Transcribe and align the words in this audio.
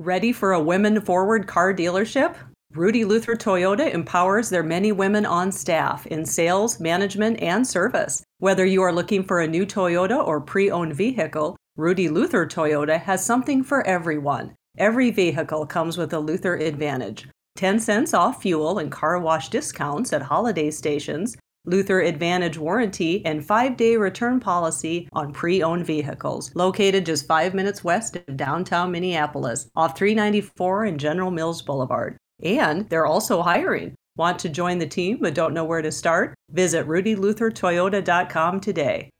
Ready 0.00 0.32
for 0.32 0.54
a 0.54 0.62
women 0.62 0.98
forward 1.02 1.46
car 1.46 1.74
dealership? 1.74 2.34
Rudy 2.72 3.04
Luther 3.04 3.36
Toyota 3.36 3.92
empowers 3.92 4.48
their 4.48 4.62
many 4.62 4.92
women 4.92 5.26
on 5.26 5.52
staff 5.52 6.06
in 6.06 6.24
sales, 6.24 6.80
management, 6.80 7.38
and 7.42 7.66
service. 7.66 8.22
Whether 8.38 8.64
you 8.64 8.80
are 8.80 8.94
looking 8.94 9.22
for 9.22 9.40
a 9.40 9.46
new 9.46 9.66
Toyota 9.66 10.26
or 10.26 10.40
pre 10.40 10.70
owned 10.70 10.94
vehicle, 10.94 11.54
Rudy 11.76 12.08
Luther 12.08 12.46
Toyota 12.46 12.98
has 12.98 13.22
something 13.22 13.62
for 13.62 13.86
everyone. 13.86 14.54
Every 14.78 15.10
vehicle 15.10 15.66
comes 15.66 15.98
with 15.98 16.14
a 16.14 16.18
Luther 16.18 16.56
Advantage 16.56 17.28
10 17.56 17.78
cents 17.78 18.14
off 18.14 18.40
fuel 18.40 18.78
and 18.78 18.90
car 18.90 19.18
wash 19.18 19.50
discounts 19.50 20.14
at 20.14 20.22
holiday 20.22 20.70
stations, 20.70 21.36
Luther 21.66 22.00
Advantage 22.00 22.56
warranty, 22.58 23.24
and 23.26 23.44
five 23.44 23.76
day 23.76 23.96
return 23.96 24.40
policy 24.40 25.08
on 25.12 25.32
pre 25.32 25.62
owned 25.62 25.86
vehicles. 25.86 26.50
Located 26.54 27.06
just 27.06 27.26
five 27.26 27.54
minutes 27.54 27.84
west 27.84 28.16
of 28.16 28.36
downtown 28.36 28.90
Minneapolis, 28.90 29.68
off 29.76 29.96
394 29.96 30.84
and 30.84 30.98
General 30.98 31.30
Mills 31.30 31.62
Boulevard. 31.62 32.16
And 32.42 32.88
they're 32.88 33.06
also 33.06 33.42
hiring. 33.42 33.94
Want 34.16 34.38
to 34.40 34.48
join 34.48 34.78
the 34.78 34.86
team 34.86 35.18
but 35.20 35.34
don't 35.34 35.54
know 35.54 35.64
where 35.64 35.82
to 35.82 35.92
start? 35.92 36.34
Visit 36.50 36.86
rudyluthertoyota.com 36.86 38.60
today. 38.60 39.10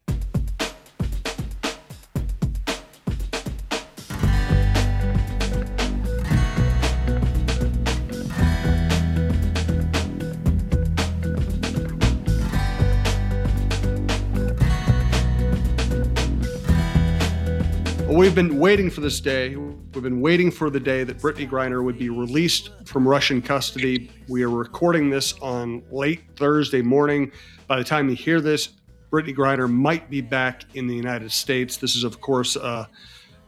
We've 18.11 18.35
been 18.35 18.59
waiting 18.59 18.91
for 18.91 19.01
this 19.01 19.21
day. 19.21 19.55
We've 19.55 20.03
been 20.03 20.21
waiting 20.21 20.51
for 20.51 20.69
the 20.69 20.81
day 20.81 21.05
that 21.05 21.19
Brittney 21.19 21.49
Griner 21.49 21.85
would 21.85 21.97
be 21.97 22.11
released 22.11 22.71
from 22.85 23.07
Russian 23.07 23.41
custody. 23.41 24.11
We 24.29 24.43
are 24.43 24.51
recording 24.51 25.11
this 25.11 25.33
on 25.35 25.85
late 25.93 26.23
Thursday 26.35 26.83
morning. 26.83 27.31
By 27.69 27.79
the 27.79 27.85
time 27.85 28.09
you 28.09 28.17
hear 28.17 28.41
this, 28.41 28.71
Brittney 29.13 29.33
Griner 29.35 29.73
might 29.73 30.11
be 30.11 30.21
back 30.21 30.65
in 30.75 30.89
the 30.89 30.95
United 30.95 31.31
States. 31.31 31.77
This 31.77 31.95
is, 31.95 32.03
of 32.03 32.21
course, 32.21 32.57
uh, 32.57 32.87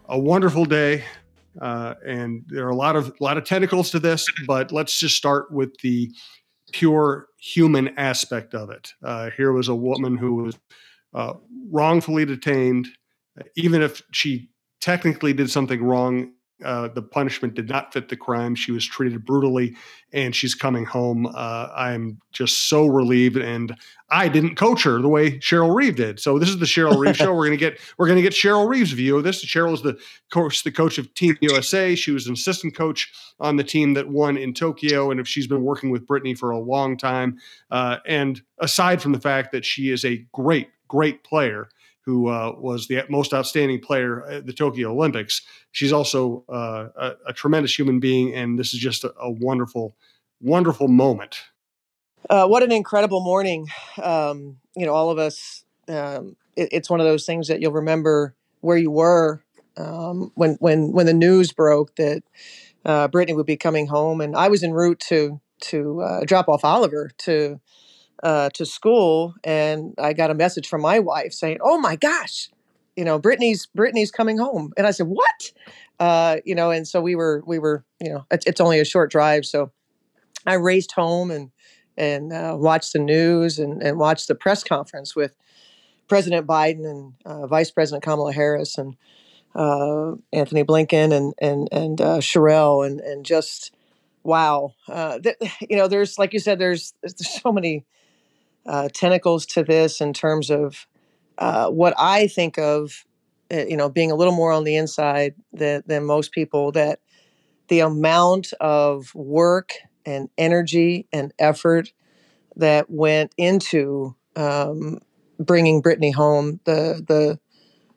a 0.09 0.19
wonderful 0.19 0.65
day, 0.65 1.03
uh, 1.61 1.95
and 2.07 2.45
there 2.47 2.65
are 2.65 2.71
a 2.71 2.77
lot 2.77 2.95
of 2.95 3.09
a 3.09 3.25
lot 3.25 3.37
of 3.37 3.45
tentacles 3.45 3.91
to 3.91 3.99
this. 3.99 4.25
But 4.47 4.71
let's 4.71 4.97
just 4.97 5.17
start 5.17 5.51
with 5.51 5.77
the 5.83 6.09
pure 6.71 7.27
human 7.37 7.99
aspect 7.99 8.55
of 8.55 8.71
it. 8.71 8.93
Uh, 9.03 9.31
here 9.37 9.53
was 9.53 9.67
a 9.67 9.75
woman 9.75 10.17
who 10.17 10.37
was 10.37 10.57
uh, 11.15 11.35
wrongfully 11.69 12.25
detained, 12.25 12.87
even 13.57 13.83
if 13.83 14.01
she 14.13 14.51
technically 14.83 15.33
did 15.33 15.51
something 15.51 15.83
wrong. 15.83 16.33
Uh, 16.63 16.87
the 16.87 17.03
punishment 17.03 17.55
did 17.55 17.69
not 17.69 17.93
fit 17.93 18.09
the 18.09 18.17
crime. 18.17 18.55
She 18.55 18.71
was 18.71 18.87
treated 18.87 19.25
brutally, 19.25 19.75
and 20.13 20.35
she's 20.35 20.55
coming 20.55 20.85
home. 20.85 21.27
Uh, 21.27 21.69
I'm 21.75 22.21
just 22.31 22.69
so 22.69 22.87
relieved, 22.87 23.37
and 23.37 23.75
I 24.11 24.29
didn't 24.29 24.55
coach 24.55 24.85
her 24.85 25.01
the 25.01 25.09
way 25.09 25.39
Cheryl 25.39 25.75
Reeve 25.75 25.97
did. 25.97 26.21
So 26.21 26.39
this 26.39 26.49
is 26.49 26.59
the 26.59 26.67
Cheryl 26.67 26.97
Reeve 26.99 27.17
show. 27.17 27.35
We're 27.35 27.47
gonna 27.47 27.57
get 27.57 27.81
we're 27.99 28.07
gonna 28.07 28.23
get 28.23 28.33
Cheryl 28.33 28.69
Reeve's 28.69 28.93
view 28.93 29.17
of 29.17 29.25
this. 29.25 29.45
Cheryl 29.45 29.73
is 29.73 29.83
the 29.83 29.99
coach, 30.33 30.63
the 30.63 30.71
coach 30.71 30.99
of 30.99 31.13
Team 31.15 31.37
USA. 31.41 31.97
She 31.97 32.13
was 32.13 32.29
an 32.29 32.35
assistant 32.35 32.77
coach 32.77 33.13
on 33.41 33.57
the 33.57 33.65
team 33.65 33.95
that 33.95 34.09
won 34.09 34.37
in 34.37 34.55
Tokyo, 34.55 35.11
and 35.11 35.19
if 35.19 35.27
she's 35.27 35.49
been 35.49 35.65
working 35.65 35.91
with 35.91 36.07
Brittney 36.07 36.39
for 36.39 36.51
a 36.51 36.61
long 36.61 36.97
time. 36.97 37.39
Uh, 37.73 37.97
and 38.07 38.41
aside 38.61 39.03
from 39.03 39.11
the 39.11 39.21
fact 39.21 39.51
that 39.51 39.65
she 39.65 39.91
is 39.91 40.05
a 40.05 40.25
great, 40.33 40.69
great 40.87 41.25
player 41.25 41.69
who 42.05 42.29
uh, 42.29 42.53
was 42.57 42.89
the 42.89 43.05
most 43.09 43.33
outstanding 43.33 43.81
player 43.81 44.25
at 44.27 44.47
the 44.47 44.53
Tokyo 44.53 44.91
Olympics. 44.91 45.43
She's 45.71 45.93
also 45.93 46.45
uh, 46.49 46.89
a, 46.97 47.13
a, 47.29 47.33
tremendous 47.33 47.79
human 47.79 48.01
being, 48.01 48.35
and 48.35 48.59
this 48.59 48.75
is 48.75 48.81
just 48.81 49.05
a, 49.05 49.15
a 49.21 49.31
wonderful, 49.31 49.97
wonderful 50.41 50.89
moment. 50.89 51.43
Uh, 52.29 52.47
what 52.47 52.63
an 52.63 52.73
incredible 52.73 53.23
morning! 53.23 53.69
Um, 54.03 54.59
you 54.77 54.87
know, 54.87 54.95
all 54.95 55.11
of 55.11 55.19
us. 55.19 55.65
Um, 55.89 56.37
it, 56.57 56.69
it's 56.71 56.91
one 56.91 57.01
of 57.01 57.07
those 57.07 57.27
things 57.27 57.49
that 57.49 57.61
you'll 57.61 57.73
remember 57.73 58.35
where 58.61 58.77
you 58.77 58.91
were 58.91 59.43
um, 59.77 60.33
when 60.35 60.57
when 60.61 60.93
when 60.93 61.07
the 61.07 61.15
news 61.15 61.53
broke 61.53 61.95
that 61.97 62.23
uh, 62.85 63.09
Brittney 63.09 63.35
would 63.35 63.47
be 63.47 63.57
coming 63.57 63.87
home, 63.87 64.21
and 64.21 64.37
I 64.37 64.49
was 64.49 64.63
en 64.63 64.73
route 64.73 65.01
to 65.09 65.41
to 65.63 66.03
uh, 66.03 66.25
drop 66.25 66.49
off 66.49 66.65
Oliver 66.65 67.11
to 67.19 67.61
uh, 68.23 68.51
to 68.51 68.65
school, 68.65 69.35
and 69.45 69.95
I 69.99 70.13
got 70.13 70.31
a 70.31 70.35
message 70.35 70.69
from 70.69 70.83
my 70.83 70.99
wife 70.99 71.33
saying, 71.33 71.59
"Oh 71.63 71.79
my 71.79 71.97
gosh, 71.97 72.51
you 72.97 73.05
know, 73.05 73.19
Brittany's 73.19 73.69
Brittney's 73.77 74.11
coming 74.11 74.39
home," 74.39 74.73
and 74.77 74.87
I 74.87 74.91
said, 74.93 75.07
"What?" 75.09 75.53
Uh, 75.99 76.37
you 76.45 76.55
know, 76.55 76.71
and 76.71 76.87
so 76.87 77.01
we 77.01 77.15
were 77.15 77.43
we 77.47 77.59
were 77.59 77.85
you 78.01 78.11
know 78.11 78.25
it's, 78.31 78.47
it's 78.47 78.61
only 78.61 78.81
a 78.81 78.85
short 78.85 79.11
drive, 79.11 79.45
so 79.45 79.73
I 80.47 80.55
raced 80.55 80.93
home 80.93 81.31
and 81.31 81.51
and 81.97 82.33
uh, 82.33 82.57
watched 82.59 82.93
the 82.93 82.99
news 82.99 83.59
and, 83.59 83.83
and 83.83 83.99
watched 83.99 84.29
the 84.29 84.35
press 84.35 84.65
conference 84.65 85.15
with 85.15 85.35
President 86.09 86.47
Biden 86.47 86.89
and 86.89 87.13
uh, 87.25 87.47
Vice 87.47 87.71
President 87.71 88.03
Kamala 88.03 88.33
Harris 88.33 88.79
and 88.79 88.97
uh, 89.55 90.13
Antony 90.33 90.65
Blinken 90.65 91.13
and 91.13 91.35
and 91.41 91.69
and 91.73 92.01
uh, 92.01 92.19
Cherelle 92.19 92.87
and 92.87 93.01
and 93.01 93.25
just 93.25 93.75
wow, 94.25 94.75
uh, 94.89 95.19
th- 95.19 95.37
you 95.69 95.77
know, 95.77 95.89
there's 95.89 96.19
like 96.19 96.33
you 96.33 96.39
said, 96.39 96.59
there's 96.59 96.95
there's 97.03 97.43
so 97.43 97.53
many 97.53 97.85
uh, 98.67 98.89
tentacles 98.93 99.47
to 99.47 99.63
this 99.63 100.01
in 100.01 100.13
terms 100.13 100.51
of 100.51 100.87
uh, 101.39 101.69
what 101.69 101.95
I 101.99 102.27
think 102.27 102.59
of, 102.59 103.05
uh, 103.53 103.65
you 103.67 103.77
know, 103.77 103.89
being 103.89 104.11
a 104.11 104.15
little 104.15 104.35
more 104.35 104.53
on 104.53 104.65
the 104.65 104.77
inside 104.77 105.35
than, 105.53 105.83
than 105.87 106.05
most 106.05 106.33
people, 106.33 106.73
that 106.73 107.01
the 107.69 107.81
amount 107.81 108.53
of 108.61 109.15
work 109.15 109.73
and 110.05 110.29
energy 110.37 111.07
and 111.13 111.33
effort 111.39 111.93
that 112.57 112.91
went 112.91 113.33
into 113.37 114.15
um, 114.37 114.99
bringing 115.39 115.83
Brittney 115.83 116.13
home, 116.15 116.61
the, 116.65 117.03
the, 117.07 117.39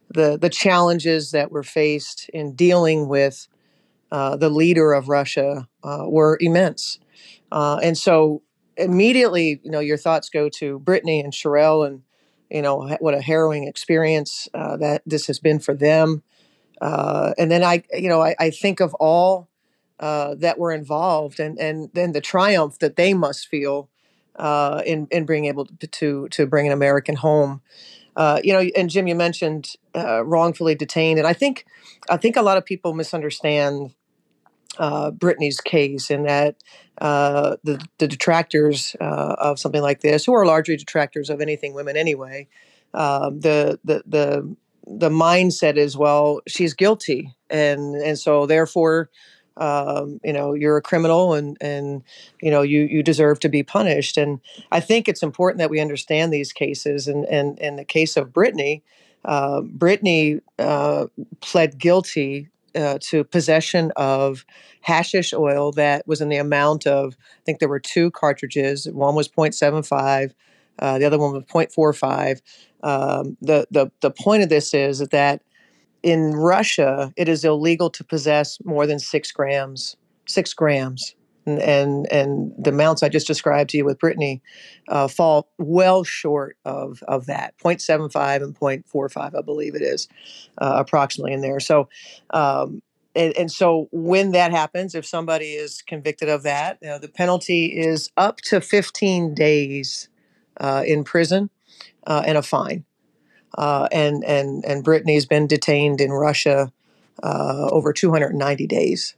the, 0.10 0.38
the 0.38 0.50
challenges 0.50 1.32
that 1.32 1.52
were 1.52 1.64
faced 1.64 2.30
in 2.34 2.56
dealing 2.56 3.08
with 3.08 3.48
uh, 4.12 4.38
the 4.38 4.50
leader 4.50 4.94
of 4.94 5.10
Russia 5.10 5.68
uh, 5.84 6.06
were 6.08 6.38
immense. 6.40 7.00
Uh, 7.52 7.80
and 7.84 7.98
so 7.98 8.42
immediately, 8.78 9.60
you 9.64 9.72
know, 9.72 9.80
your 9.80 9.98
thoughts 9.98 10.30
go 10.30 10.50
to 10.50 10.80
Brittney 10.80 11.24
and 11.24 11.34
Cherelle 11.34 11.88
and, 11.88 12.02
you 12.50 12.62
know, 12.62 12.96
what 13.00 13.14
a 13.14 13.22
harrowing 13.22 13.68
experience 13.68 14.48
uh, 14.54 14.78
that 14.78 15.02
this 15.06 15.28
has 15.28 15.40
been 15.40 15.60
for 15.60 15.74
them. 15.74 16.24
Uh, 16.82 17.34
and 17.38 17.50
then 17.50 17.64
I, 17.64 17.84
you 17.94 18.10
know, 18.10 18.22
I, 18.22 18.36
I 18.40 18.50
think 18.50 18.80
of 18.80 18.94
all 18.96 19.50
uh, 20.00 20.36
that 20.36 20.60
were 20.60 20.72
involved 20.72 21.40
and, 21.40 21.58
and 21.58 21.90
then 21.94 22.12
the 22.12 22.22
triumph 22.22 22.80
that 22.80 22.96
they 22.96 23.14
must 23.14 23.48
feel 23.48 23.90
uh, 24.36 24.82
in, 24.86 25.08
in 25.12 25.26
being 25.26 25.46
able 25.46 25.66
to, 25.66 25.88
to, 25.88 26.28
to 26.30 26.46
bring 26.46 26.68
an 26.68 26.74
American 26.74 27.16
home. 27.16 27.62
Uh, 28.16 28.40
you 28.44 28.54
know, 28.54 28.60
and 28.78 28.90
Jim, 28.90 29.08
you 29.08 29.16
mentioned 29.16 29.74
uh, 29.94 30.24
wrongfully 30.24 30.76
detained, 30.76 31.20
and 31.20 31.28
I 31.28 31.34
think, 31.34 31.66
I 32.10 32.16
think 32.16 32.38
a 32.38 32.42
lot 32.42 32.58
of 32.58 32.66
people 32.66 32.94
misunderstand 32.94 33.94
uh, 34.78 35.12
Brittney's 35.12 35.62
case 35.62 36.10
in 36.10 36.24
that 36.24 36.56
uh, 37.00 37.58
the, 37.64 37.84
the 37.98 38.08
detractors 38.08 38.96
uh, 39.02 39.36
of 39.38 39.60
something 39.60 39.82
like 39.82 40.02
this, 40.02 40.26
who 40.26 40.34
are 40.34 40.46
largely 40.46 40.78
detractors 40.78 41.30
of 41.30 41.42
anything 41.42 41.74
women 41.74 41.98
anyway, 41.98 42.48
um, 42.94 43.40
the, 43.42 43.80
the 43.84 44.04
the 44.08 44.56
the 44.88 45.10
mindset 45.10 45.78
is 45.78 45.98
well, 45.98 46.42
she's 46.48 46.74
guilty, 46.74 47.34
and 47.50 47.96
and 47.96 48.18
so 48.18 48.46
therefore, 48.46 49.10
um, 49.58 50.20
you 50.24 50.34
know, 50.34 50.54
you're 50.54 50.78
a 50.78 50.82
criminal, 50.82 51.34
and 51.34 51.58
and 51.60 52.04
you 52.42 52.52
know 52.52 52.62
you 52.62 52.84
you 52.84 53.04
deserve 53.04 53.40
to 53.42 53.50
be 53.50 53.64
punished. 53.64 54.18
And 54.18 54.40
I 54.72 54.80
think 54.80 55.08
it's 55.08 55.24
important 55.24 55.60
that 55.60 55.70
we 55.70 55.80
understand 55.80 56.32
these 56.32 56.54
cases. 56.54 57.08
And 57.08 57.26
and 57.26 57.58
in 57.60 57.76
the 57.76 57.86
case 57.86 58.16
of 58.16 58.30
Brittney, 58.30 58.82
uh, 59.24 59.62
Brittney 59.62 60.42
uh, 60.60 61.08
pled 61.42 61.78
guilty 61.78 62.50
uh, 62.76 62.98
to 63.02 63.24
possession 63.24 63.92
of 63.96 64.46
hashish 64.82 65.34
oil 65.34 65.72
that 65.74 66.08
was 66.08 66.22
in 66.22 66.30
the 66.30 66.38
amount 66.38 66.86
of, 66.86 67.16
I 67.20 67.42
think 67.46 67.60
there 67.60 67.70
were 67.70 67.80
two 67.80 68.12
cartridges. 68.12 68.88
One 68.92 69.16
was 69.16 69.28
0.75, 69.28 70.34
uh, 70.80 70.98
the 71.00 71.06
other 71.06 71.18
one 71.18 71.34
was 71.34 71.44
0.45. 71.44 72.42
Um, 72.84 73.38
the, 73.42 73.68
the, 73.72 73.92
the 74.02 74.12
point 74.12 74.44
of 74.44 74.50
this 74.50 74.74
is 74.74 75.00
that 75.00 75.42
in 76.04 76.34
Russia, 76.34 77.12
it 77.16 77.28
is 77.28 77.44
illegal 77.44 77.90
to 77.90 78.04
possess 78.04 78.60
more 78.64 78.86
than 78.86 79.00
six 79.00 79.32
grams, 79.32 79.96
six 80.28 80.54
grams 80.54 81.16
and 81.46 82.12
and, 82.12 82.54
the 82.58 82.72
amounts 82.72 83.04
I 83.04 83.10
just 83.10 83.28
described 83.28 83.70
to 83.72 83.78
you 83.78 83.86
with 83.86 84.00
Brittney 84.00 84.42
uh, 84.88 85.08
fall 85.08 85.50
well 85.58 86.04
short 86.04 86.58
of 86.66 87.04
of 87.08 87.28
that 87.28 87.58
0.75 87.58 88.44
and 88.44 88.56
0.45 88.56 89.36
I 89.38 89.42
believe 89.42 89.76
it 89.76 89.82
is 89.82 90.08
uh, 90.58 90.76
approximately 90.78 91.34
in 91.34 91.42
there. 91.42 91.60
So 91.60 91.90
um, 92.32 92.82
and, 93.16 93.36
and, 93.38 93.52
so 93.52 93.88
when 93.92 94.32
that 94.34 94.52
happens 94.52 94.94
if 94.94 95.06
somebody 95.06 95.54
is 95.54 95.82
convicted 95.82 96.28
of 96.28 96.44
that 96.44 96.78
you 96.82 96.90
know, 96.90 96.98
the 96.98 97.08
penalty 97.08 97.68
is 97.68 98.10
up 98.18 98.42
to 98.42 98.60
15 98.60 99.34
days 99.34 100.10
uh, 100.60 100.84
in 100.86 101.04
prison 101.04 101.50
uh, 102.08 102.24
and 102.26 102.38
a 102.38 102.42
fine. 102.42 102.86
Uh, 103.58 103.88
and 103.92 104.24
and 104.26 104.66
and 104.66 104.84
Brittney's 104.84 105.26
been 105.26 105.48
detained 105.48 106.02
in 106.02 106.12
Russia 106.12 106.74
uh, 107.24 107.70
over 107.72 107.94
290 107.94 108.68
days 108.68 109.16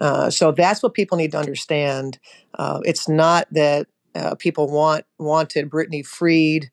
Uh, 0.00 0.30
so 0.30 0.52
that's 0.52 0.82
what 0.82 0.94
people 0.94 1.16
need 1.16 1.32
to 1.32 1.38
understand. 1.38 2.18
Uh, 2.58 2.80
it's 2.84 3.08
not 3.08 3.46
that 3.50 3.86
uh, 4.14 4.34
people 4.34 4.70
want 4.70 5.04
wanted 5.18 5.70
Brittney 5.70 6.04
freed 6.04 6.70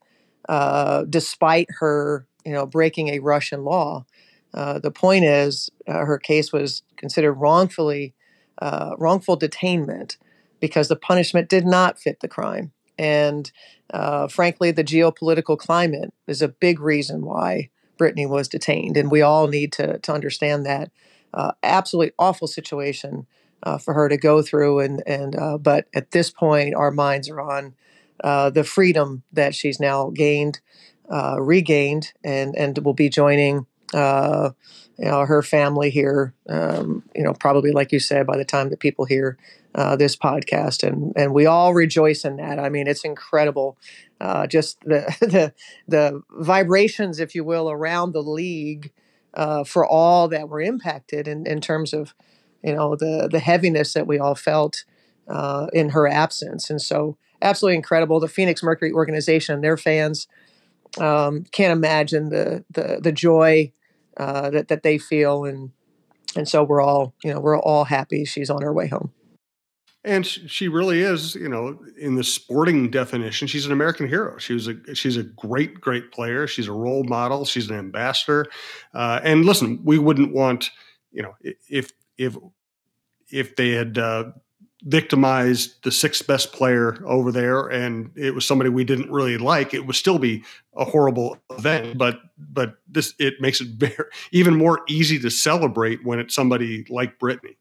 uh, 0.49 1.03
despite 1.09 1.67
her, 1.79 2.25
you 2.45 2.51
know, 2.51 2.65
breaking 2.65 3.09
a 3.09 3.19
Russian 3.19 3.63
law. 3.63 4.05
Uh, 4.53 4.79
the 4.79 4.91
point 4.91 5.25
is, 5.25 5.69
her 5.87 6.17
case 6.17 6.53
was 6.53 6.83
considered 6.95 7.33
wrongfully 7.33 8.13
wrongful 8.97 9.37
detainment 9.37 10.17
because 10.59 10.87
the 10.87 10.95
punishment 10.95 11.49
did 11.49 11.65
not 11.65 11.99
fit 11.99 12.19
the 12.19 12.27
crime. 12.27 12.71
And 12.97 13.51
frankly, 14.29 14.71
the 14.71 14.83
geopolitical 14.83 15.57
climate 15.57 16.13
is 16.27 16.41
a 16.41 16.47
big 16.47 16.79
reason 16.79 17.25
why 17.25 17.69
Brittney 17.97 18.29
was 18.29 18.47
detained, 18.47 18.95
and 18.95 19.09
we 19.09 19.21
all 19.21 19.47
need 19.47 19.71
to 19.73 19.97
to 19.99 20.13
understand 20.13 20.65
that 20.65 20.91
uh, 21.33 21.51
absolutely 21.63 22.13
awful 22.19 22.47
situation 22.47 23.25
uh, 23.63 23.77
for 23.77 23.93
her 23.93 24.09
to 24.09 24.17
go 24.17 24.41
through. 24.41 24.79
And 24.79 25.03
and 25.07 25.35
uh, 25.35 25.57
but 25.57 25.87
at 25.93 26.11
this 26.11 26.29
point, 26.29 26.75
our 26.75 26.91
minds 26.91 27.29
are 27.29 27.41
on 27.41 27.73
uh, 28.23 28.49
the 28.49 28.63
freedom 28.63 29.23
that 29.31 29.55
she's 29.55 29.79
now 29.79 30.11
gained, 30.13 30.59
uh, 31.09 31.37
regained, 31.39 32.13
and 32.23 32.55
and 32.55 32.77
will 32.79 32.93
be 32.93 33.09
joining. 33.09 33.65
Uh, 33.93 34.51
you 34.97 35.05
know 35.05 35.25
her 35.25 35.41
family 35.41 35.89
here. 35.89 36.33
Um, 36.47 37.03
you 37.15 37.23
know, 37.23 37.33
probably 37.33 37.71
like 37.71 37.91
you 37.91 37.99
said, 37.99 38.27
by 38.27 38.37
the 38.37 38.45
time 38.45 38.69
that 38.69 38.79
people 38.79 39.05
hear 39.05 39.37
this 39.97 40.15
podcast, 40.15 40.87
and 40.87 41.13
and 41.15 41.33
we 41.33 41.45
all 41.45 41.73
rejoice 41.73 42.23
in 42.25 42.37
that. 42.37 42.59
I 42.59 42.69
mean, 42.69 42.87
it's 42.87 43.03
incredible, 43.03 43.77
just 44.47 44.79
the 44.81 45.01
the 45.21 45.53
the 45.87 46.21
vibrations, 46.31 47.19
if 47.19 47.33
you 47.33 47.43
will, 47.43 47.69
around 47.71 48.13
the 48.13 48.21
league 48.23 48.91
uh, 49.33 49.63
for 49.63 49.85
all 49.85 50.27
that 50.27 50.49
were 50.49 50.61
impacted 50.61 51.27
in, 51.27 51.45
in 51.47 51.61
terms 51.61 51.93
of 51.93 52.13
you 52.63 52.73
know 52.73 52.95
the 52.95 53.27
the 53.31 53.39
heaviness 53.39 53.93
that 53.93 54.07
we 54.07 54.19
all 54.19 54.35
felt 54.35 54.85
uh, 55.27 55.67
in 55.73 55.89
her 55.89 56.07
absence. 56.07 56.69
And 56.69 56.81
so 56.81 57.17
absolutely 57.41 57.75
incredible. 57.75 58.19
The 58.19 58.27
phoenix 58.27 58.63
mercury 58.63 58.91
organization 58.91 59.55
and 59.55 59.63
their 59.63 59.77
fans 59.77 60.27
um, 60.99 61.45
can't 61.51 61.71
imagine 61.71 62.29
the 62.29 62.63
the, 62.69 62.99
the 63.01 63.11
joy 63.11 63.71
uh, 64.17 64.49
that, 64.51 64.67
that 64.67 64.83
they 64.83 64.97
feel. 64.97 65.45
And 65.45 65.71
and 66.35 66.47
so 66.47 66.63
we're 66.63 66.81
all 66.81 67.13
you 67.23 67.33
know 67.33 67.39
we're 67.39 67.59
all 67.59 67.85
happy 67.85 68.25
she's 68.25 68.49
on 68.49 68.61
her 68.61 68.73
way 68.73 68.87
home 68.87 69.11
and 70.05 70.25
she 70.25 70.67
really 70.67 71.01
is, 71.01 71.35
you 71.35 71.47
know, 71.47 71.79
in 71.97 72.15
the 72.15 72.23
sporting 72.23 72.91
definition, 72.91 73.47
she's 73.47 73.65
an 73.65 73.71
American 73.71 74.07
hero. 74.07 74.37
She 74.37 74.53
was 74.53 74.67
a 74.67 74.95
she's 74.95 75.15
a 75.15 75.23
great, 75.23 75.79
great 75.79 76.11
player. 76.11 76.45
She's 76.45 76.67
a 76.67 76.73
role 76.73 77.05
model. 77.05 77.45
She's 77.45 77.69
an 77.69 77.77
ambassador. 77.77 78.47
Uh, 78.93 79.21
and 79.23 79.45
listen, 79.45 79.79
we 79.83 79.97
wouldn't 79.97 80.33
want, 80.33 80.71
you 81.11 81.23
know, 81.23 81.35
if 81.69 81.91
if 82.17 82.35
if 83.31 83.55
they 83.55 83.71
had 83.71 83.97
uh, 83.97 84.25
victimized 84.83 85.81
the 85.83 85.91
sixth 85.91 86.27
best 86.27 86.51
player 86.51 87.01
over 87.05 87.31
there, 87.31 87.67
and 87.67 88.11
it 88.15 88.35
was 88.35 88.45
somebody 88.45 88.69
we 88.69 88.83
didn't 88.83 89.09
really 89.09 89.37
like, 89.37 89.73
it 89.73 89.85
would 89.87 89.95
still 89.95 90.19
be 90.19 90.43
a 90.75 90.83
horrible 90.83 91.37
event. 91.57 91.97
But 91.97 92.19
but 92.37 92.75
this 92.89 93.13
it 93.19 93.35
makes 93.39 93.61
it 93.61 93.67
very 93.77 94.09
even 94.33 94.55
more 94.55 94.81
easy 94.89 95.17
to 95.19 95.29
celebrate 95.29 96.03
when 96.03 96.19
it's 96.19 96.35
somebody 96.35 96.85
like 96.89 97.19
Brittney. 97.19 97.55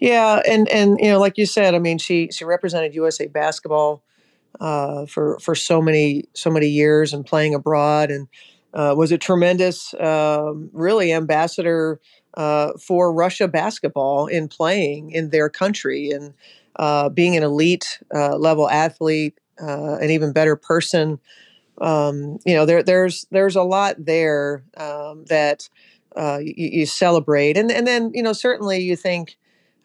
Yeah, 0.00 0.40
and 0.48 0.68
and 0.68 0.98
you 1.00 1.08
know, 1.10 1.20
like 1.20 1.36
you 1.36 1.46
said, 1.46 1.74
I 1.74 1.78
mean, 1.78 1.98
she 1.98 2.28
she 2.32 2.44
represented 2.44 2.94
USA 2.94 3.26
basketball 3.26 4.02
uh, 4.60 5.06
for 5.06 5.38
for 5.40 5.54
so 5.54 5.82
many 5.82 6.26
so 6.34 6.50
many 6.50 6.68
years 6.68 7.12
and 7.14 7.26
playing 7.26 7.54
abroad, 7.54 8.10
and 8.10 8.28
uh, 8.74 8.94
was 8.96 9.12
a 9.12 9.18
tremendous, 9.18 9.94
um, 10.00 10.70
really 10.72 11.12
ambassador 11.12 12.00
uh, 12.34 12.72
for 12.80 13.12
Russia 13.12 13.48
basketball 13.48 14.26
in 14.28 14.48
playing 14.48 15.12
in 15.12 15.30
their 15.30 15.48
country 15.50 16.10
and 16.10 16.34
uh, 16.76 17.08
being 17.10 17.36
an 17.36 17.42
elite 17.42 18.00
uh, 18.14 18.36
level 18.36 18.70
athlete, 18.70 19.38
uh, 19.62 19.96
an 19.96 20.10
even 20.10 20.32
better 20.32 20.56
person. 20.56 21.20
Um, 21.80 22.38
you 22.46 22.54
know, 22.54 22.66
there 22.66 22.82
there's 22.82 23.26
there's 23.30 23.56
a 23.56 23.62
lot 23.62 23.96
there 23.98 24.64
um, 24.76 25.24
that 25.26 25.68
you, 26.18 26.54
you 26.56 26.86
celebrate, 26.86 27.56
and 27.56 27.70
and 27.72 27.86
then 27.86 28.12
you 28.14 28.22
know 28.22 28.32
certainly 28.34 28.80
you 28.80 28.96
think 28.96 29.36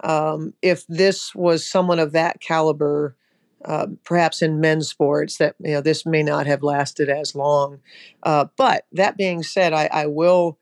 um, 0.01 0.53
if 0.61 0.85
this 0.87 1.33
was 1.33 1.67
someone 1.67 1.99
of 1.99 2.11
that 2.11 2.41
caliber, 2.41 3.15
uh, 3.63 3.87
perhaps 4.03 4.41
in 4.41 4.59
men's 4.59 4.89
sports, 4.89 5.37
that 5.37 5.55
you 5.59 5.71
know 5.71 5.81
this 5.81 6.05
may 6.05 6.23
not 6.23 6.45
have 6.47 6.63
lasted 6.63 7.09
as 7.09 7.35
long. 7.35 7.79
Uh, 8.23 8.45
but 8.57 8.85
that 8.91 9.17
being 9.17 9.43
said, 9.43 9.73
I, 9.73 9.89
I 9.91 10.05
will, 10.07 10.59